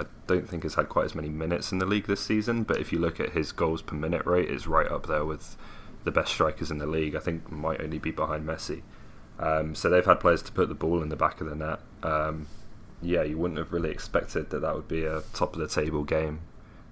I 0.00 0.04
don't 0.26 0.48
think 0.48 0.62
has 0.62 0.74
had 0.74 0.88
quite 0.88 1.04
as 1.04 1.14
many 1.14 1.28
minutes 1.28 1.72
in 1.72 1.78
the 1.78 1.86
league 1.86 2.06
this 2.06 2.20
season, 2.20 2.62
but 2.62 2.78
if 2.78 2.92
you 2.92 2.98
look 2.98 3.20
at 3.20 3.30
his 3.30 3.52
goals 3.52 3.82
per 3.82 3.94
minute 3.94 4.24
rate, 4.24 4.48
it's 4.48 4.66
right 4.66 4.90
up 4.90 5.06
there 5.06 5.24
with 5.24 5.56
the 6.04 6.10
best 6.10 6.32
strikers 6.32 6.70
in 6.70 6.78
the 6.78 6.86
league. 6.86 7.14
I 7.14 7.18
think 7.18 7.50
might 7.50 7.80
only 7.80 7.98
be 7.98 8.10
behind 8.10 8.46
Messi. 8.46 8.82
Um, 9.38 9.74
so 9.74 9.88
they've 9.88 10.04
had 10.04 10.20
players 10.20 10.42
to 10.42 10.52
put 10.52 10.68
the 10.68 10.74
ball 10.74 11.02
in 11.02 11.08
the 11.08 11.16
back 11.16 11.40
of 11.40 11.48
the 11.48 11.54
net. 11.54 11.80
Um, 12.02 12.46
yeah, 13.02 13.22
you 13.22 13.38
wouldn't 13.38 13.58
have 13.58 13.72
really 13.72 13.90
expected 13.90 14.50
that 14.50 14.60
that 14.60 14.74
would 14.74 14.88
be 14.88 15.04
a 15.04 15.22
top 15.32 15.54
of 15.54 15.60
the 15.60 15.68
table 15.68 16.04
game, 16.04 16.40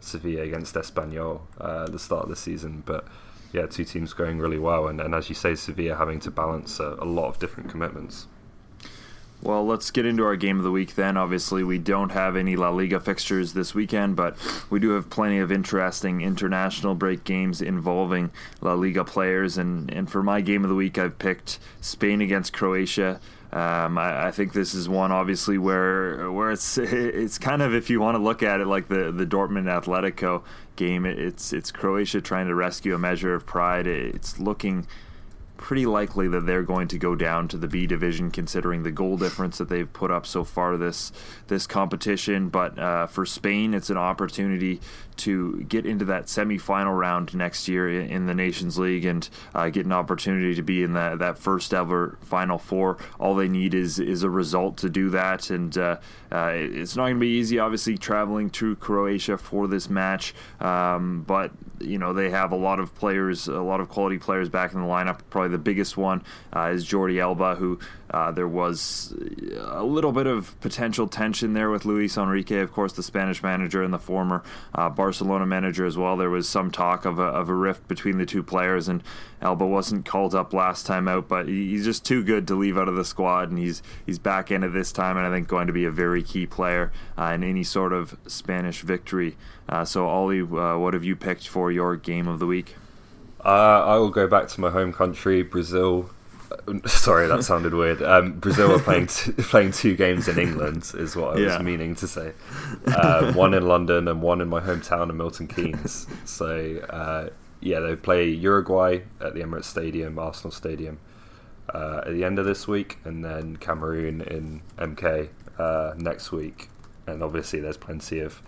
Sevilla 0.00 0.42
against 0.42 0.74
Espanyol 0.74 1.42
uh, 1.60 1.84
at 1.84 1.92
the 1.92 1.98
start 1.98 2.24
of 2.24 2.28
the 2.28 2.36
season. 2.36 2.82
But 2.84 3.06
yeah, 3.52 3.66
two 3.66 3.84
teams 3.84 4.12
going 4.12 4.38
really 4.38 4.58
well, 4.58 4.88
and, 4.88 5.00
and 5.00 5.14
as 5.14 5.28
you 5.28 5.34
say, 5.34 5.54
Sevilla 5.54 5.96
having 5.96 6.20
to 6.20 6.30
balance 6.30 6.80
a, 6.80 6.96
a 6.98 7.04
lot 7.04 7.28
of 7.28 7.38
different 7.38 7.70
commitments. 7.70 8.26
Well, 9.40 9.64
let's 9.64 9.92
get 9.92 10.04
into 10.04 10.24
our 10.24 10.34
game 10.34 10.58
of 10.58 10.64
the 10.64 10.70
week 10.72 10.96
then. 10.96 11.16
Obviously, 11.16 11.62
we 11.62 11.78
don't 11.78 12.10
have 12.10 12.34
any 12.34 12.56
La 12.56 12.70
Liga 12.70 12.98
fixtures 12.98 13.52
this 13.52 13.72
weekend, 13.72 14.16
but 14.16 14.36
we 14.68 14.80
do 14.80 14.90
have 14.90 15.10
plenty 15.10 15.38
of 15.38 15.52
interesting 15.52 16.22
international 16.22 16.96
break 16.96 17.22
games 17.22 17.62
involving 17.62 18.32
La 18.60 18.74
Liga 18.74 19.04
players. 19.04 19.56
And, 19.56 19.92
and 19.92 20.10
for 20.10 20.24
my 20.24 20.40
game 20.40 20.64
of 20.64 20.70
the 20.70 20.74
week, 20.74 20.98
I've 20.98 21.20
picked 21.20 21.60
Spain 21.80 22.20
against 22.20 22.52
Croatia. 22.52 23.20
Um, 23.52 23.96
I, 23.96 24.26
I, 24.26 24.30
think 24.30 24.52
this 24.52 24.74
is 24.74 24.90
one 24.90 25.10
obviously 25.10 25.56
where 25.56 26.30
where 26.30 26.50
it's 26.50 26.76
it's 26.78 27.38
kind 27.38 27.62
of 27.62 27.74
if 27.74 27.88
you 27.88 27.98
want 27.98 28.14
to 28.16 28.22
look 28.22 28.42
at 28.42 28.60
it 28.60 28.66
like 28.66 28.88
the 28.88 29.10
the 29.10 29.24
Dortmund 29.24 29.64
Atletico 29.64 30.42
game, 30.76 31.06
it's 31.06 31.54
it's 31.54 31.70
Croatia 31.70 32.20
trying 32.20 32.48
to 32.48 32.54
rescue 32.54 32.94
a 32.94 32.98
measure 32.98 33.32
of 33.32 33.46
pride. 33.46 33.86
It's 33.86 34.38
looking 34.38 34.86
pretty 35.58 35.84
likely 35.84 36.28
that 36.28 36.46
they're 36.46 36.62
going 36.62 36.88
to 36.88 36.98
go 36.98 37.14
down 37.14 37.48
to 37.48 37.58
the 37.58 37.68
B 37.68 37.86
division, 37.86 38.30
considering 38.30 38.82
the 38.82 38.90
goal 38.90 39.18
difference 39.18 39.58
that 39.58 39.68
they've 39.68 39.92
put 39.92 40.10
up 40.10 40.24
so 40.24 40.44
far 40.44 40.78
this 40.78 41.12
this 41.48 41.66
competition. 41.66 42.48
But 42.48 42.78
uh, 42.78 43.06
for 43.06 43.26
Spain, 43.26 43.74
it's 43.74 43.90
an 43.90 43.98
opportunity 43.98 44.80
to 45.18 45.64
get 45.64 45.84
into 45.84 46.04
that 46.06 46.24
semifinal 46.26 46.96
round 46.96 47.34
next 47.34 47.68
year 47.68 48.00
in 48.00 48.26
the 48.26 48.34
Nations 48.34 48.78
League 48.78 49.04
and 49.04 49.28
uh, 49.54 49.68
get 49.68 49.84
an 49.84 49.92
opportunity 49.92 50.54
to 50.54 50.62
be 50.62 50.82
in 50.82 50.94
that, 50.94 51.18
that 51.18 51.38
first 51.38 51.74
ever 51.74 52.18
Final 52.22 52.58
Four. 52.58 52.98
All 53.18 53.34
they 53.34 53.48
need 53.48 53.74
is 53.74 53.98
is 53.98 54.22
a 54.22 54.30
result 54.30 54.78
to 54.78 54.88
do 54.88 55.10
that, 55.10 55.50
and 55.50 55.76
uh, 55.76 55.98
uh, 56.32 56.52
it's 56.54 56.96
not 56.96 57.04
going 57.04 57.16
to 57.16 57.20
be 57.20 57.28
easy. 57.28 57.58
Obviously, 57.58 57.98
traveling 57.98 58.48
to 58.50 58.76
Croatia 58.76 59.36
for 59.36 59.66
this 59.66 59.90
match, 59.90 60.34
um, 60.60 61.24
but 61.26 61.50
you 61.80 61.98
know 61.98 62.12
they 62.12 62.30
have 62.30 62.52
a 62.52 62.56
lot 62.56 62.78
of 62.80 62.94
players, 62.94 63.48
a 63.48 63.60
lot 63.60 63.80
of 63.80 63.88
quality 63.88 64.18
players 64.18 64.48
back 64.48 64.72
in 64.72 64.80
the 64.80 64.86
lineup. 64.86 65.20
Probably 65.30 65.47
the 65.48 65.58
biggest 65.58 65.96
one 65.96 66.22
uh, 66.54 66.70
is 66.72 66.86
Jordi 66.86 67.20
Alba, 67.20 67.56
who 67.56 67.78
uh, 68.10 68.30
there 68.32 68.48
was 68.48 69.14
a 69.58 69.82
little 69.82 70.12
bit 70.12 70.26
of 70.26 70.58
potential 70.60 71.06
tension 71.06 71.52
there 71.52 71.70
with 71.70 71.84
Luis 71.84 72.16
Enrique, 72.16 72.60
of 72.60 72.72
course, 72.72 72.92
the 72.92 73.02
Spanish 73.02 73.42
manager 73.42 73.82
and 73.82 73.92
the 73.92 73.98
former 73.98 74.42
uh, 74.74 74.88
Barcelona 74.88 75.44
manager 75.46 75.84
as 75.84 75.98
well. 75.98 76.16
There 76.16 76.30
was 76.30 76.48
some 76.48 76.70
talk 76.70 77.04
of 77.04 77.18
a, 77.18 77.22
of 77.22 77.48
a 77.48 77.54
rift 77.54 77.86
between 77.86 78.18
the 78.18 78.26
two 78.26 78.42
players, 78.42 78.88
and 78.88 79.02
Alba 79.42 79.66
wasn't 79.66 80.06
called 80.06 80.34
up 80.34 80.52
last 80.52 80.86
time 80.86 81.06
out, 81.06 81.28
but 81.28 81.48
he's 81.48 81.84
just 81.84 82.04
too 82.04 82.24
good 82.24 82.46
to 82.48 82.54
leave 82.54 82.78
out 82.78 82.88
of 82.88 82.96
the 82.96 83.04
squad, 83.04 83.50
and 83.50 83.58
he's 83.58 83.82
he's 84.06 84.18
back 84.18 84.50
in 84.50 84.64
it 84.64 84.68
this 84.68 84.90
time, 84.92 85.16
and 85.16 85.26
I 85.26 85.30
think 85.30 85.48
going 85.48 85.66
to 85.66 85.72
be 85.72 85.84
a 85.84 85.90
very 85.90 86.22
key 86.22 86.46
player 86.46 86.92
uh, 87.18 87.32
in 87.34 87.44
any 87.44 87.64
sort 87.64 87.92
of 87.92 88.16
Spanish 88.26 88.80
victory. 88.80 89.36
Uh, 89.68 89.84
so, 89.84 90.08
Ollie, 90.08 90.40
uh, 90.40 90.78
what 90.78 90.94
have 90.94 91.04
you 91.04 91.14
picked 91.14 91.46
for 91.46 91.70
your 91.70 91.96
game 91.96 92.26
of 92.26 92.38
the 92.38 92.46
week? 92.46 92.74
Uh, 93.44 93.84
I 93.84 93.96
will 93.96 94.10
go 94.10 94.26
back 94.26 94.48
to 94.48 94.60
my 94.60 94.70
home 94.70 94.92
country, 94.92 95.42
Brazil. 95.42 96.10
Sorry, 96.86 97.28
that 97.28 97.44
sounded 97.44 97.74
weird. 97.74 98.02
Um, 98.02 98.38
Brazil 98.38 98.72
are 98.72 98.78
playing 98.78 99.06
t- 99.06 99.32
playing 99.38 99.72
two 99.72 99.96
games 99.96 100.28
in 100.28 100.38
England, 100.38 100.90
is 100.94 101.14
what 101.14 101.36
I 101.36 101.40
was 101.40 101.62
meaning 101.62 101.94
to 101.96 102.08
say. 102.08 102.32
Uh, 102.86 103.32
one 103.34 103.54
in 103.54 103.66
London 103.66 104.08
and 104.08 104.22
one 104.22 104.40
in 104.40 104.48
my 104.48 104.60
hometown 104.60 105.10
of 105.10 105.16
Milton 105.16 105.46
Keynes. 105.46 106.06
So 106.24 106.78
uh, 106.90 107.28
yeah, 107.60 107.80
they 107.80 107.96
play 107.96 108.28
Uruguay 108.28 109.00
at 109.20 109.34
the 109.34 109.40
Emirates 109.40 109.64
Stadium, 109.64 110.18
Arsenal 110.18 110.50
Stadium, 110.50 110.98
uh, 111.72 112.02
at 112.06 112.12
the 112.12 112.24
end 112.24 112.38
of 112.38 112.44
this 112.44 112.66
week, 112.66 112.98
and 113.04 113.24
then 113.24 113.56
Cameroon 113.56 114.22
in 114.22 114.62
MK 114.78 115.28
uh, 115.58 115.94
next 115.96 116.32
week. 116.32 116.70
And 117.06 117.22
obviously, 117.22 117.60
there's 117.60 117.76
plenty 117.76 118.20
of 118.20 118.42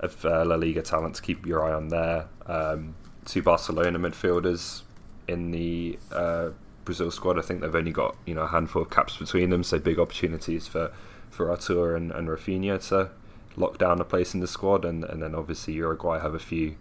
of 0.00 0.24
uh, 0.24 0.44
La 0.44 0.54
Liga 0.54 0.82
talent 0.82 1.16
to 1.16 1.22
keep 1.22 1.44
your 1.44 1.64
eye 1.64 1.72
on 1.72 1.88
there. 1.88 2.26
Um, 2.46 2.94
two 3.28 3.42
Barcelona 3.42 3.98
midfielders 3.98 4.82
in 5.28 5.50
the 5.50 5.98
uh, 6.10 6.50
Brazil 6.84 7.10
squad. 7.10 7.38
I 7.38 7.42
think 7.42 7.60
they've 7.60 7.74
only 7.74 7.92
got 7.92 8.16
you 8.26 8.34
know 8.34 8.42
a 8.42 8.48
handful 8.48 8.82
of 8.82 8.90
caps 8.90 9.16
between 9.16 9.50
them, 9.50 9.62
so 9.62 9.78
big 9.78 9.98
opportunities 9.98 10.66
for 10.66 10.90
for 11.30 11.50
Arthur 11.50 11.94
and, 11.94 12.10
and 12.10 12.26
Rafinha 12.28 12.86
to 12.88 13.10
lock 13.56 13.78
down 13.78 14.00
a 14.00 14.04
place 14.04 14.34
in 14.34 14.40
the 14.40 14.46
squad, 14.46 14.84
and, 14.84 15.04
and 15.04 15.22
then 15.22 15.34
obviously 15.34 15.74
Uruguay 15.74 16.20
have 16.20 16.34
a 16.34 16.38
few 16.38 16.76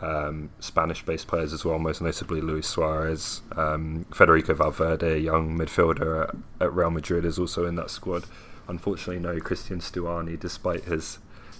um, 0.00 0.50
Spanish-based 0.60 1.26
players 1.26 1.52
as 1.52 1.64
well, 1.64 1.78
most 1.78 2.00
notably 2.00 2.40
Luis 2.40 2.66
Suarez, 2.66 3.42
um, 3.56 4.06
Federico 4.14 4.54
Valverde, 4.54 5.18
young 5.18 5.56
midfielder 5.58 6.28
at, 6.28 6.34
at, 6.60 6.72
Real 6.72 6.90
Madrid, 6.90 7.24
is 7.24 7.38
also 7.38 7.66
in 7.66 7.74
that 7.76 7.90
squad. 7.90 8.24
Unfortunately, 8.68 9.18
no 9.18 9.38
Cristhian 9.40 9.80
Stuani, 9.82 10.38
despite 10.38 10.84
his 10.84 11.18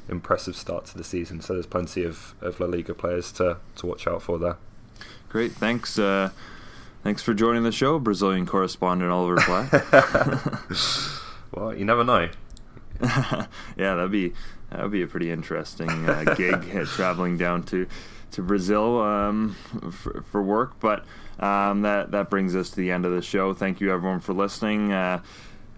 impressive 0.09 0.57
start 0.57 0.87
to 0.87 0.99
the 0.99 1.05
season. 1.05 1.41
So 1.41 1.55
there's 1.55 1.67
plenty 1.67 2.05
of, 2.05 2.35
of 2.41 2.61
La 2.61 2.67
Liga 2.67 2.95
players 2.95 3.33
to, 3.33 3.59
to 3.77 3.87
watch 3.87 4.07
out 4.07 4.23
for 4.23 4.39
there. 4.39 4.57
Great, 5.29 5.53
thanks. 5.53 5.99
Uh, 5.99 6.31
Thanks 7.03 7.21
for 7.21 7.35
joining 7.35 7.65
the 7.65 7.73
show, 7.73 7.99
Brazilian 7.99 8.47
correspondent 8.47 9.11
Oliver 9.11 9.37
Platt. 9.39 9.73
well, 11.53 11.75
you 11.75 11.85
never 11.85 12.05
know. 12.05 12.29
yeah, 13.03 13.49
that'd 13.97 14.13
be 14.13 14.35
that'd 14.71 14.93
be 14.93 15.03
a 15.03 15.09
pretty 15.09 15.33
interesting 15.33 15.91
uh, 16.09 16.23
gig 16.37 16.87
traveling 16.87 17.37
down 17.37 17.65
to 17.65 17.89
to 18.31 18.43
Brazil 18.43 19.01
um, 19.03 19.57
for, 19.91 20.23
for, 20.23 20.41
work. 20.41 20.79
But 20.79 21.05
um, 21.41 21.83
that 21.83 22.13
that 22.13 22.31
brings 22.31 22.55
us 22.55 22.71
to 22.71 22.77
the 22.77 22.93
end 22.93 23.05
of 23.05 23.11
the 23.11 23.21
show. 23.21 23.53
Thank 23.53 23.81
you 23.81 23.93
everyone 23.93 24.21
for 24.21 24.33
listening. 24.33 24.93
Uh, 24.93 25.23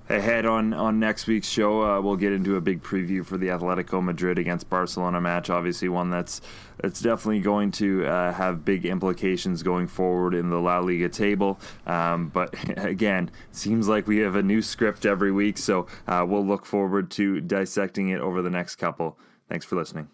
ahead 0.08 0.44
on 0.44 0.72
on 0.72 1.00
next 1.00 1.26
week's 1.26 1.48
show. 1.48 1.82
Uh, 1.82 2.00
we'll 2.00 2.16
get 2.16 2.32
into 2.32 2.56
a 2.56 2.60
big 2.60 2.82
preview 2.82 3.24
for 3.24 3.38
the 3.38 3.48
atletico 3.48 4.02
madrid 4.02 4.38
against 4.38 4.68
barcelona 4.68 5.20
match 5.20 5.48
obviously 5.50 5.88
one 5.88 6.10
that's 6.10 6.40
that's 6.78 7.00
definitely 7.00 7.40
going 7.40 7.70
to 7.70 8.04
uh, 8.04 8.32
have 8.32 8.64
big 8.64 8.84
implications 8.84 9.62
going 9.62 9.86
forward 9.86 10.34
in 10.34 10.50
the 10.50 10.58
la 10.58 10.78
liga 10.80 11.08
table. 11.08 11.58
Um, 11.86 12.28
but 12.28 12.54
again 12.78 13.30
seems 13.52 13.88
like 13.88 14.06
we 14.06 14.18
have 14.18 14.36
a 14.36 14.42
new 14.42 14.60
script 14.60 15.06
every 15.06 15.32
week 15.32 15.58
so 15.58 15.86
uh, 16.06 16.24
we'll 16.26 16.46
look 16.46 16.66
forward 16.66 17.10
to 17.12 17.40
dissecting 17.40 18.08
it 18.08 18.20
over 18.20 18.42
the 18.42 18.50
next 18.50 18.76
couple. 18.76 19.18
Thanks 19.48 19.64
for 19.64 19.76
listening 19.76 20.08